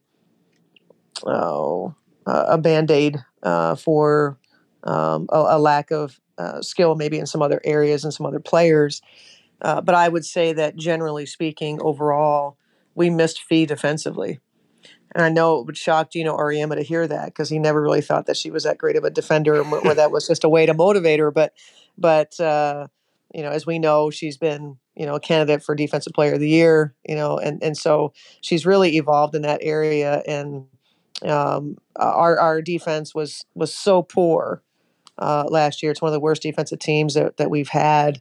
oh, 1.26 1.94
a 2.26 2.58
band 2.58 2.90
aid 2.90 3.18
uh, 3.42 3.74
for 3.74 4.38
um, 4.84 5.26
a, 5.30 5.38
a, 5.50 5.58
lack 5.58 5.90
of 5.90 6.20
uh, 6.38 6.60
skill 6.62 6.94
maybe 6.94 7.18
in 7.18 7.26
some 7.26 7.42
other 7.42 7.60
areas 7.64 8.04
and 8.04 8.12
some 8.12 8.26
other 8.26 8.40
players. 8.40 9.02
Uh, 9.60 9.80
but 9.80 9.94
I 9.94 10.08
would 10.08 10.24
say 10.24 10.52
that 10.52 10.76
generally 10.76 11.26
speaking, 11.26 11.80
overall, 11.80 12.58
we 12.94 13.10
missed 13.10 13.42
Fee 13.42 13.66
defensively. 13.66 14.40
And 15.14 15.24
I 15.24 15.28
know 15.28 15.60
it 15.60 15.66
would 15.66 15.76
shock 15.76 16.10
Geno 16.10 16.36
Auriemma 16.36 16.74
to 16.76 16.82
hear 16.82 17.06
that 17.06 17.26
because 17.26 17.48
he 17.48 17.58
never 17.58 17.80
really 17.80 18.00
thought 18.00 18.26
that 18.26 18.36
she 18.36 18.50
was 18.50 18.64
that 18.64 18.78
great 18.78 18.96
of 18.96 19.04
a 19.04 19.10
defender, 19.10 19.62
or 19.62 19.94
that 19.94 20.10
was 20.10 20.26
just 20.26 20.44
a 20.44 20.48
way 20.48 20.66
to 20.66 20.74
motivate 20.74 21.20
her. 21.20 21.30
But, 21.30 21.52
but 21.96 22.38
uh, 22.40 22.88
you 23.32 23.42
know, 23.42 23.50
as 23.50 23.64
we 23.64 23.78
know, 23.78 24.10
she's 24.10 24.36
been 24.36 24.76
you 24.96 25.06
know 25.06 25.14
a 25.14 25.20
candidate 25.20 25.62
for 25.62 25.74
Defensive 25.74 26.12
Player 26.14 26.34
of 26.34 26.40
the 26.40 26.48
Year. 26.48 26.94
You 27.08 27.14
know, 27.14 27.38
and 27.38 27.62
and 27.62 27.76
so 27.76 28.12
she's 28.40 28.66
really 28.66 28.96
evolved 28.96 29.36
in 29.36 29.42
that 29.42 29.60
area. 29.62 30.22
And 30.26 30.66
um, 31.22 31.76
our 31.96 32.38
our 32.38 32.62
defense 32.62 33.14
was 33.14 33.44
was 33.54 33.74
so 33.74 34.02
poor 34.02 34.62
uh, 35.18 35.44
last 35.48 35.82
year. 35.82 35.92
It's 35.92 36.02
one 36.02 36.08
of 36.08 36.14
the 36.14 36.20
worst 36.20 36.42
defensive 36.42 36.78
teams 36.78 37.14
that 37.14 37.36
that 37.36 37.50
we've 37.50 37.68
had 37.68 38.20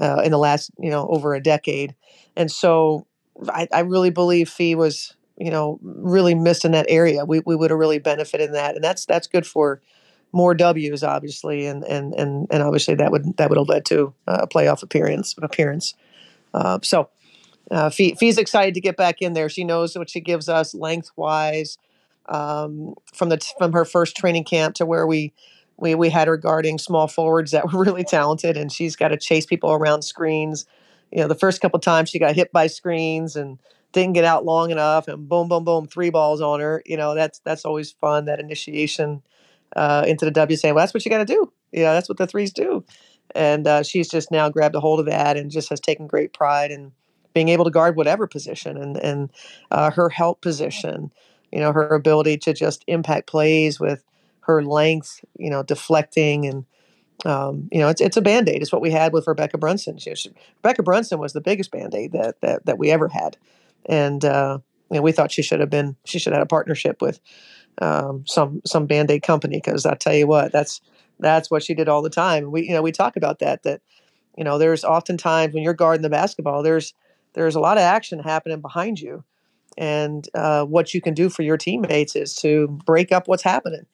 uh, 0.00 0.22
in 0.24 0.30
the 0.30 0.38
last 0.38 0.70
you 0.78 0.90
know 0.90 1.06
over 1.08 1.34
a 1.34 1.42
decade. 1.42 1.94
And 2.36 2.50
so 2.50 3.06
I, 3.48 3.68
I 3.72 3.80
really 3.80 4.10
believe 4.10 4.48
Fee 4.48 4.74
was 4.74 5.14
you 5.36 5.50
know 5.50 5.78
really 5.82 6.34
missed 6.34 6.64
in 6.64 6.72
that 6.72 6.86
area. 6.88 7.24
We 7.24 7.40
we 7.44 7.56
would 7.56 7.70
have 7.70 7.78
really 7.78 7.98
benefited 7.98 8.48
in 8.48 8.54
that, 8.54 8.74
and 8.74 8.82
that's 8.82 9.04
that's 9.04 9.26
good 9.26 9.46
for 9.46 9.82
more 10.32 10.54
W's 10.54 11.02
obviously, 11.02 11.66
and 11.66 11.84
and 11.84 12.14
and 12.14 12.46
and 12.50 12.62
obviously 12.62 12.94
that 12.96 13.12
would 13.12 13.36
that 13.36 13.50
would 13.50 13.58
have 13.58 13.68
led 13.68 13.84
to 13.86 14.14
a 14.26 14.46
playoff 14.46 14.82
appearance 14.82 15.34
appearance. 15.40 15.94
Uh, 16.54 16.78
so. 16.82 17.10
Uh, 17.70 17.88
Fee, 17.88 18.16
Fee's 18.16 18.36
excited 18.36 18.74
to 18.74 18.80
get 18.80 18.96
back 18.96 19.22
in 19.22 19.32
there. 19.32 19.48
She 19.48 19.62
knows 19.62 19.96
what 19.96 20.10
she 20.10 20.18
gives 20.18 20.48
us 20.48 20.74
lengthwise 20.74 21.78
um, 22.30 22.94
from 23.12 23.28
the 23.28 23.38
from 23.58 23.72
her 23.72 23.84
first 23.84 24.16
training 24.16 24.44
camp 24.44 24.74
to 24.76 24.86
where 24.86 25.06
we 25.06 25.32
we 25.76 25.94
we 25.94 26.08
had 26.08 26.28
her 26.28 26.36
guarding 26.36 26.78
small 26.78 27.08
forwards 27.08 27.50
that 27.50 27.72
were 27.72 27.82
really 27.82 28.04
talented, 28.04 28.56
and 28.56 28.72
she's 28.72 28.96
got 28.96 29.08
to 29.08 29.16
chase 29.16 29.46
people 29.46 29.72
around 29.72 30.02
screens. 30.02 30.66
You 31.10 31.20
know, 31.22 31.28
the 31.28 31.34
first 31.34 31.60
couple 31.60 31.80
times 31.80 32.08
she 32.08 32.18
got 32.18 32.36
hit 32.36 32.52
by 32.52 32.68
screens 32.68 33.34
and 33.36 33.58
didn't 33.92 34.12
get 34.12 34.24
out 34.24 34.44
long 34.44 34.70
enough, 34.70 35.08
and 35.08 35.28
boom, 35.28 35.48
boom, 35.48 35.64
boom, 35.64 35.86
three 35.86 36.10
balls 36.10 36.40
on 36.40 36.60
her. 36.60 36.82
You 36.86 36.96
know, 36.96 37.14
that's 37.14 37.40
that's 37.40 37.64
always 37.64 37.90
fun. 37.90 38.26
That 38.26 38.40
initiation 38.40 39.22
uh, 39.74 40.04
into 40.06 40.24
the 40.24 40.30
W, 40.30 40.56
saying, 40.56 40.74
"Well, 40.74 40.82
that's 40.82 40.94
what 40.94 41.04
you 41.04 41.10
got 41.10 41.18
to 41.18 41.24
do." 41.24 41.52
You 41.72 41.84
know, 41.84 41.92
that's 41.92 42.08
what 42.08 42.18
the 42.18 42.26
threes 42.26 42.52
do. 42.52 42.84
And 43.34 43.66
uh, 43.66 43.82
she's 43.82 44.08
just 44.08 44.30
now 44.30 44.48
grabbed 44.48 44.74
a 44.74 44.80
hold 44.80 44.98
of 45.00 45.06
that 45.06 45.36
and 45.36 45.50
just 45.50 45.68
has 45.70 45.80
taken 45.80 46.06
great 46.08 46.32
pride 46.32 46.70
in 46.72 46.92
being 47.32 47.48
able 47.48 47.64
to 47.64 47.70
guard 47.70 47.96
whatever 47.96 48.26
position 48.26 48.76
and 48.76 48.96
and 48.96 49.30
uh, 49.70 49.90
her 49.90 50.08
help 50.08 50.40
position. 50.40 51.12
You 51.52 51.60
know, 51.60 51.72
her 51.72 51.88
ability 51.88 52.38
to 52.38 52.52
just 52.52 52.84
impact 52.86 53.26
plays 53.26 53.80
with 53.80 54.04
her 54.42 54.62
length, 54.62 55.24
you 55.38 55.50
know, 55.50 55.62
deflecting 55.62 56.46
and 56.46 56.64
um, 57.26 57.68
you 57.70 57.78
know, 57.80 57.88
it's 57.88 58.00
it's 58.00 58.16
a 58.16 58.22
band 58.22 58.48
aid. 58.48 58.62
It's 58.62 58.72
what 58.72 58.80
we 58.80 58.90
had 58.90 59.12
with 59.12 59.26
Rebekkah 59.26 59.60
Brunson. 59.60 59.98
She, 59.98 60.14
she, 60.14 60.30
Rebekkah 60.64 60.84
Brunson 60.84 61.18
was 61.18 61.32
the 61.32 61.40
biggest 61.40 61.70
band 61.70 61.94
aid 61.94 62.12
that, 62.12 62.40
that 62.40 62.64
that 62.66 62.78
we 62.78 62.90
ever 62.90 63.08
had, 63.08 63.36
and 63.86 64.24
uh, 64.24 64.58
you 64.90 64.96
know, 64.96 65.02
we 65.02 65.12
thought 65.12 65.32
she 65.32 65.42
should 65.42 65.60
have 65.60 65.70
been 65.70 65.96
she 66.04 66.18
should 66.18 66.32
have 66.32 66.38
had 66.38 66.44
a 66.44 66.48
partnership 66.48 67.02
with 67.02 67.20
um, 67.80 68.24
some 68.26 68.62
some 68.64 68.86
band 68.86 69.10
aid 69.10 69.22
company 69.22 69.58
because 69.62 69.86
I 69.86 69.94
tell 69.94 70.14
you 70.14 70.26
what, 70.26 70.52
that's 70.52 70.80
that's 71.18 71.50
what 71.50 71.62
she 71.62 71.74
did 71.74 71.88
all 71.88 72.02
the 72.02 72.10
time. 72.10 72.50
We 72.50 72.66
you 72.66 72.72
know 72.72 72.82
we 72.82 72.92
talk 72.92 73.16
about 73.16 73.40
that 73.40 73.62
that 73.64 73.82
you 74.36 74.44
know 74.44 74.58
there's 74.58 74.84
oftentimes 74.84 75.52
when 75.52 75.62
you're 75.62 75.74
guarding 75.74 76.02
the 76.02 76.10
basketball, 76.10 76.62
there's 76.62 76.94
there's 77.34 77.54
a 77.54 77.60
lot 77.60 77.76
of 77.76 77.82
action 77.82 78.18
happening 78.18 78.60
behind 78.60 78.98
you, 78.98 79.24
and 79.78 80.28
uh, 80.34 80.64
what 80.64 80.94
you 80.94 81.00
can 81.00 81.14
do 81.14 81.28
for 81.28 81.42
your 81.42 81.56
teammates 81.56 82.16
is 82.16 82.34
to 82.34 82.68
break 82.84 83.12
up 83.12 83.28
what's 83.28 83.42
happening 83.42 83.86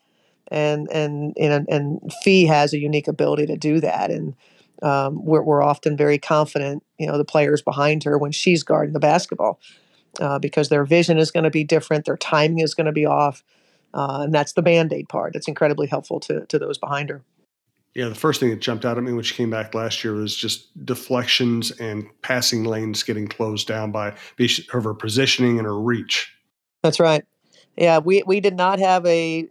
and 0.49 0.89
and 0.91 1.37
and, 1.37 1.69
and 1.69 2.13
Fee 2.23 2.47
has 2.47 2.73
a 2.73 2.79
unique 2.79 3.09
ability 3.09 3.47
to 3.47 3.57
do 3.57 3.81
that, 3.81 4.11
and 4.11 4.35
um, 4.83 5.25
we're, 5.25 5.43
we're 5.43 5.63
often 5.63 5.97
very 5.97 6.19
confident, 6.19 6.85
you 6.99 7.07
know, 7.07 7.19
the 7.19 7.25
players 7.25 7.63
behind 7.63 8.05
her 8.05 8.19
when 8.19 8.33
she's 8.33 8.63
guarding 8.63 8.93
the 8.93 9.01
basketball, 9.01 9.59
uh, 10.21 10.39
because 10.39 10.69
their 10.69 10.85
vision 10.85 11.19
is 11.19 11.31
going 11.31 11.45
to 11.45 11.51
be 11.51 11.65
different, 11.65 12.05
their 12.05 12.17
timing 12.17 12.61
is 12.61 12.75
going 12.75 12.87
to 12.87 12.93
be 12.93 13.07
off, 13.07 13.43
uh, 13.95 14.21
and 14.23 14.35
that's 14.35 14.53
the 14.53 14.63
band 14.63 14.93
aid 14.93 15.09
part. 15.09 15.33
That's 15.33 15.49
incredibly 15.49 15.87
helpful 15.87 16.21
to 16.21 16.47
to 16.47 16.59
those 16.59 16.79
behind 16.79 17.11
her. 17.11 17.23
Yeah, 17.97 18.11
the 18.11 18.15
first 18.15 18.41
thing 18.41 18.51
that 18.51 18.61
jumped 18.61 18.85
out 18.85 18.99
at 18.99 19.05
me 19.05 19.15
when 19.15 19.25
she 19.25 19.35
came 19.35 19.49
back 19.49 19.73
last 19.73 20.05
year 20.05 20.13
was 20.13 20.37
just 20.37 20.85
deflections 20.85 21.71
and 21.71 22.07
passing 22.21 22.63
lanes 22.63 23.03
getting 23.03 23.27
closed 23.27 23.67
down 23.67 23.91
by 23.91 24.15
her 24.71 24.93
positioning 24.93 25.57
and 25.57 25.67
her 25.67 25.81
reach. 25.81 26.31
That's 26.83 27.01
right. 27.01 27.25
Yeah, 27.75 28.01
we, 28.01 28.23
we 28.27 28.41
did 28.41 28.55
not 28.55 28.81
have 28.81 29.07
a, 29.07 29.49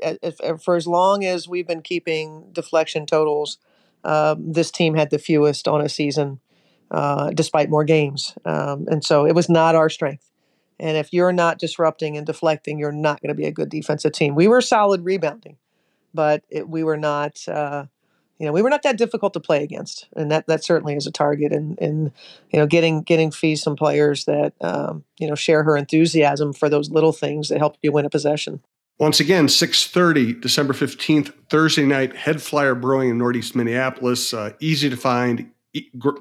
for 0.64 0.76
as 0.76 0.86
long 0.86 1.26
as 1.26 1.48
we've 1.48 1.66
been 1.66 1.82
keeping 1.82 2.52
deflection 2.52 3.08
totals. 3.08 3.58
Um, 4.04 4.52
this 4.54 4.70
team 4.70 4.94
had 4.94 5.10
the 5.10 5.18
fewest 5.18 5.68
on 5.68 5.82
a 5.82 5.90
season, 5.90 6.40
uh, 6.92 7.32
despite 7.32 7.72
more 7.72 7.84
games, 7.84 8.36
um, 8.46 8.86
and 8.92 9.04
so 9.04 9.26
it 9.26 9.34
was 9.34 9.50
not 9.50 9.74
our 9.74 9.90
strength. 9.90 10.30
And 10.80 10.98
if 10.98 11.12
you're 11.12 11.34
not 11.34 11.58
disrupting 11.58 12.16
and 12.16 12.28
deflecting, 12.28 12.78
you're 12.78 12.92
not 12.92 13.24
going 13.24 13.30
to 13.30 13.34
be 13.36 13.48
a 13.48 13.52
good 13.52 13.70
defensive 13.70 14.12
team. 14.12 14.36
We 14.36 14.48
were 14.48 14.62
solid 14.62 15.04
rebounding, 15.04 15.58
but 16.14 16.44
it, 16.52 16.70
we 16.70 16.84
were 16.84 16.98
not. 16.98 17.40
Uh, 17.48 17.86
you 18.40 18.46
know, 18.46 18.52
we 18.52 18.62
were 18.62 18.70
not 18.70 18.84
that 18.84 18.98
difficult 18.98 19.34
to 19.34 19.40
play 19.40 19.64
against, 19.64 20.08
and 20.16 20.30
that 20.32 20.48
that 20.48 20.64
certainly 20.64 20.96
is 20.96 21.08
a 21.08 21.12
target. 21.12 21.54
And 21.54 21.80
and 21.80 22.12
you 22.52 22.60
know, 22.60 22.68
getting 22.68 23.02
getting 23.02 23.32
fees 23.32 23.62
some 23.62 23.76
players 23.76 24.26
that 24.26 24.54
um, 24.62 25.04
you 25.18 25.28
know 25.28 25.36
share 25.36 25.64
her 25.64 25.78
enthusiasm 25.78 26.54
for 26.54 26.70
those 26.70 26.90
little 26.90 27.14
things 27.14 27.50
that 27.50 27.60
help 27.60 27.78
you 27.82 27.92
win 27.92 28.06
a 28.06 28.10
possession. 28.10 28.62
Once 28.98 29.20
again, 29.20 29.48
6.30, 29.48 30.40
December 30.40 30.74
15th, 30.74 31.34
Thursday 31.50 31.84
night, 31.84 32.14
Headflyer 32.14 32.80
Brewing 32.80 33.10
in 33.10 33.18
Northeast 33.18 33.54
Minneapolis. 33.54 34.34
Uh, 34.34 34.54
easy 34.62 34.90
to 34.90 34.96
find, 34.96 35.52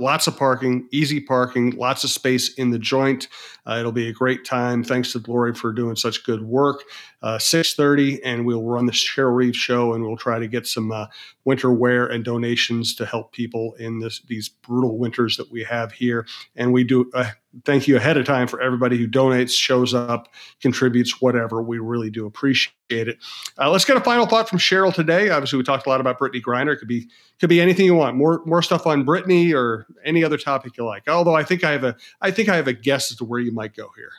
lots 0.01 0.27
of 0.27 0.37
parking, 0.37 0.89
easy 0.91 1.21
parking, 1.21 1.71
lots 1.71 2.05
of 2.05 2.11
space 2.11 2.55
in 2.55 2.71
the 2.71 2.79
joint. 2.79 3.29
Uh, 3.67 3.77
it'll 3.79 3.93
be 3.93 4.09
a 4.09 4.13
great 4.13 4.45
time. 4.45 4.85
Thanks 4.85 5.13
to 5.13 5.19
Glory 5.19 5.55
for 5.55 5.73
doing 5.73 5.97
such 5.97 6.25
good 6.25 6.43
work. 6.43 6.83
Uh, 7.23 7.39
6.30, 7.39 8.21
and 8.25 8.45
we'll 8.45 8.63
run 8.63 8.87
the 8.87 8.93
Cheryl 8.93 9.35
Reeve 9.35 9.57
show, 9.57 9.95
and 9.95 10.05
we'll 10.05 10.17
try 10.17 10.39
to 10.39 10.47
get 10.47 10.67
some 10.67 10.93
uh, 10.93 11.07
winter 11.45 11.73
wear 11.73 12.07
and 12.07 12.25
donations 12.25 12.95
to 12.97 13.07
help 13.07 13.33
people 13.33 13.75
in 13.79 14.01
this, 14.01 14.21
these 14.29 14.49
brutal 14.49 14.99
winters 14.99 15.37
that 15.37 15.51
we 15.51 15.65
have 15.65 15.93
here. 15.93 16.27
And 16.55 16.73
we 16.73 16.85
do 16.85 17.11
uh, 17.15 17.31
thank 17.65 17.87
you 17.87 17.97
ahead 17.97 18.17
of 18.17 18.27
time 18.27 18.47
for 18.47 18.61
everybody 18.61 18.97
who 18.99 19.07
donates, 19.07 19.53
shows 19.53 19.95
up, 19.95 20.29
contributes, 20.61 21.21
whatever. 21.21 21.63
We 21.63 21.79
really 21.79 22.11
do 22.11 22.27
appreciate 22.27 22.75
it. 22.91 23.19
Uh, 23.59 23.71
let's 23.71 23.85
get 23.85 23.97
a 23.97 24.01
final 24.01 24.27
thought 24.27 24.49
from 24.49 24.59
Cheryl 24.59 24.93
today. 24.93 25.31
Obviously, 25.31 25.57
we 25.57 25.65
talked 25.65 25.87
a 25.87 25.89
lot 25.89 26.01
about 26.01 26.19
Brittney 26.19 26.43
Griner. 26.43 26.73
It 26.73 26.79
could 26.79 26.89
be 26.89 27.09
could 27.41 27.49
be 27.49 27.61
anything 27.61 27.87
you 27.87 27.95
want. 27.95 28.17
More 28.17 28.43
more 28.45 28.63
stuff 28.63 28.87
on 28.87 29.05
Brittney 29.05 29.55
or 29.55 29.87
any 30.05 30.25
other 30.25 30.39
topic 30.39 30.77
you 30.77 30.85
like. 30.85 31.09
Although 31.09 31.35
I 31.35 31.45
think 31.45 31.65
I 31.65 31.73
have 31.73 31.85
a 31.85 31.97
I 32.21 32.31
think 32.31 32.49
I 32.49 32.57
have 32.57 32.69
a 32.69 32.73
guess 32.73 33.11
as 33.11 33.19
to 33.19 33.25
where 33.25 33.41
you 33.41 33.53
might 33.53 33.75
go 33.75 33.91
here. 33.97 34.11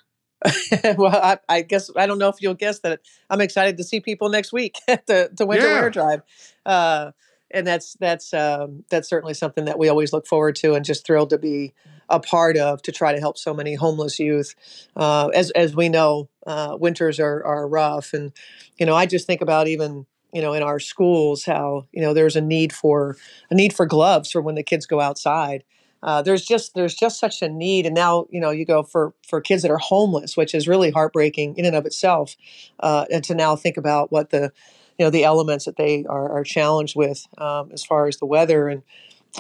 well, 0.97 1.15
I, 1.15 1.39
I, 1.49 1.61
guess 1.63 1.89
I 1.95 2.05
don't 2.05 2.19
know 2.19 2.29
if 2.29 2.35
you'll 2.39 2.53
guess 2.53 2.79
that 2.79 3.01
I'm 3.31 3.41
excited 3.41 3.77
to 3.77 3.83
see 3.83 3.99
people 3.99 4.29
next 4.29 4.53
week 4.53 4.77
at 4.87 5.07
the, 5.07 5.29
the 5.33 5.45
Winter 5.45 5.67
yeah. 5.67 5.79
Wear 5.79 5.89
Drive. 5.89 6.21
Uh, 6.65 7.11
and 7.51 7.65
that's 7.65 7.95
that's 7.99 8.33
um, 8.33 8.83
that's 8.89 9.07
certainly 9.07 9.33
something 9.33 9.65
that 9.65 9.79
we 9.79 9.87
always 9.87 10.11
look 10.11 10.27
forward 10.27 10.55
to, 10.57 10.73
and 10.73 10.83
just 10.83 11.05
thrilled 11.05 11.29
to 11.29 11.37
be 11.37 11.73
a 12.09 12.19
part 12.19 12.57
of 12.57 12.81
to 12.83 12.91
try 12.91 13.13
to 13.13 13.19
help 13.19 13.37
so 13.37 13.53
many 13.53 13.75
homeless 13.75 14.19
youth. 14.19 14.55
Uh, 14.95 15.27
as 15.29 15.51
as 15.51 15.75
we 15.75 15.89
know, 15.89 16.29
uh, 16.45 16.77
winters 16.79 17.19
are 17.19 17.43
are 17.43 17.67
rough, 17.67 18.13
and 18.13 18.31
you 18.77 18.85
know 18.85 18.95
I 18.95 19.05
just 19.05 19.27
think 19.27 19.41
about 19.41 19.67
even 19.67 20.05
you 20.33 20.41
know 20.41 20.53
in 20.53 20.63
our 20.63 20.79
schools 20.79 21.45
how 21.45 21.87
you 21.91 22.01
know 22.01 22.13
there's 22.13 22.35
a 22.35 22.41
need 22.41 22.73
for 22.73 23.17
a 23.49 23.55
need 23.55 23.73
for 23.73 23.85
gloves 23.85 24.31
for 24.31 24.41
when 24.41 24.55
the 24.55 24.63
kids 24.63 24.85
go 24.85 24.99
outside. 24.99 25.63
Uh, 26.03 26.21
there's 26.21 26.45
just 26.45 26.75
there's 26.75 26.93
just 26.93 27.19
such 27.19 27.41
a 27.41 27.49
need, 27.49 27.85
and 27.85 27.95
now 27.95 28.27
you 28.29 28.39
know 28.39 28.51
you 28.51 28.65
go 28.65 28.83
for 28.83 29.13
for 29.27 29.41
kids 29.41 29.63
that 29.63 29.71
are 29.71 29.79
homeless, 29.79 30.37
which 30.37 30.53
is 30.53 30.67
really 30.67 30.91
heartbreaking 30.91 31.57
in 31.57 31.65
and 31.65 31.75
of 31.75 31.85
itself, 31.85 32.35
uh, 32.81 33.05
and 33.11 33.23
to 33.23 33.33
now 33.33 33.55
think 33.55 33.75
about 33.77 34.11
what 34.11 34.29
the 34.29 34.51
you 34.99 35.05
know 35.05 35.09
the 35.09 35.23
elements 35.23 35.65
that 35.65 35.77
they 35.77 36.05
are, 36.07 36.31
are 36.31 36.43
challenged 36.43 36.95
with 36.95 37.25
um, 37.37 37.69
as 37.73 37.83
far 37.83 38.07
as 38.07 38.17
the 38.17 38.25
weather 38.25 38.67
and 38.67 38.83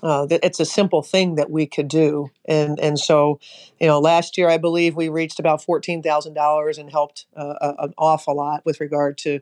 uh, 0.03 0.27
it's 0.29 0.59
a 0.59 0.65
simple 0.65 1.01
thing 1.01 1.35
that 1.35 1.49
we 1.49 1.65
could 1.65 1.87
do. 1.87 2.29
And 2.45 2.79
and 2.79 2.99
so 2.99 3.39
you 3.79 3.87
know 3.87 3.99
last 3.99 4.37
year 4.37 4.49
i 4.49 4.57
believe 4.57 4.95
we 4.95 5.09
reached 5.09 5.39
about 5.39 5.61
$14000 5.63 6.77
and 6.77 6.91
helped 6.91 7.25
uh, 7.35 7.73
an 7.79 7.93
awful 7.97 8.35
lot 8.35 8.65
with 8.65 8.79
regard 8.79 9.17
to 9.19 9.41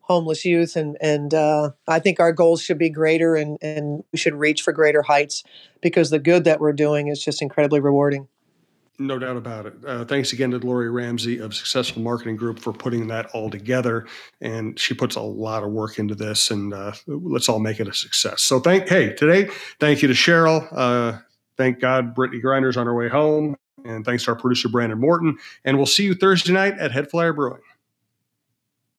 homeless 0.00 0.44
youth. 0.44 0.76
And 0.76 0.96
and 1.00 1.32
uh, 1.34 1.70
i 1.88 1.98
think 1.98 2.20
our 2.20 2.32
goals 2.32 2.62
should 2.62 2.78
be 2.78 2.90
greater 2.90 3.36
and 3.36 3.58
and 3.62 4.04
we 4.12 4.18
should 4.18 4.34
reach 4.34 4.62
for 4.62 4.72
greater 4.72 5.02
heights 5.02 5.44
because 5.80 6.10
the 6.10 6.18
good 6.18 6.44
that 6.44 6.60
we're 6.60 6.72
doing 6.72 7.08
is 7.08 7.22
just 7.22 7.42
incredibly 7.42 7.80
rewarding 7.80 8.28
no 8.98 9.18
doubt 9.18 9.36
about 9.36 9.66
it. 9.66 9.74
Uh, 9.86 10.04
thanks 10.04 10.32
again 10.32 10.50
to 10.52 10.58
Lori 10.58 10.90
Ramsey 10.90 11.38
of 11.38 11.54
Successful 11.54 12.02
Marketing 12.02 12.36
Group 12.36 12.60
for 12.60 12.72
putting 12.72 13.08
that 13.08 13.26
all 13.26 13.50
together. 13.50 14.06
And 14.40 14.78
she 14.78 14.94
puts 14.94 15.16
a 15.16 15.20
lot 15.20 15.64
of 15.64 15.70
work 15.70 15.98
into 15.98 16.14
this, 16.14 16.50
and 16.50 16.72
uh, 16.72 16.92
let's 17.06 17.48
all 17.48 17.58
make 17.58 17.80
it 17.80 17.88
a 17.88 17.94
success. 17.94 18.42
So, 18.42 18.60
thank 18.60 18.88
hey 18.88 19.12
today, 19.14 19.50
thank 19.80 20.02
you 20.02 20.08
to 20.08 20.14
Cheryl. 20.14 20.66
Uh, 20.70 21.18
thank 21.56 21.80
God 21.80 22.14
Brittney 22.14 22.42
Griner's 22.42 22.76
on 22.76 22.86
her 22.86 22.94
way 22.94 23.08
home, 23.08 23.56
and 23.84 24.04
thanks 24.04 24.24
to 24.24 24.30
our 24.30 24.36
producer 24.36 24.68
Brandon 24.68 25.00
Morton. 25.00 25.38
And 25.64 25.76
we'll 25.76 25.86
see 25.86 26.04
you 26.04 26.14
Thursday 26.14 26.52
night 26.52 26.78
at 26.78 26.92
Headflyer 26.92 27.34
Brewing. 27.34 27.62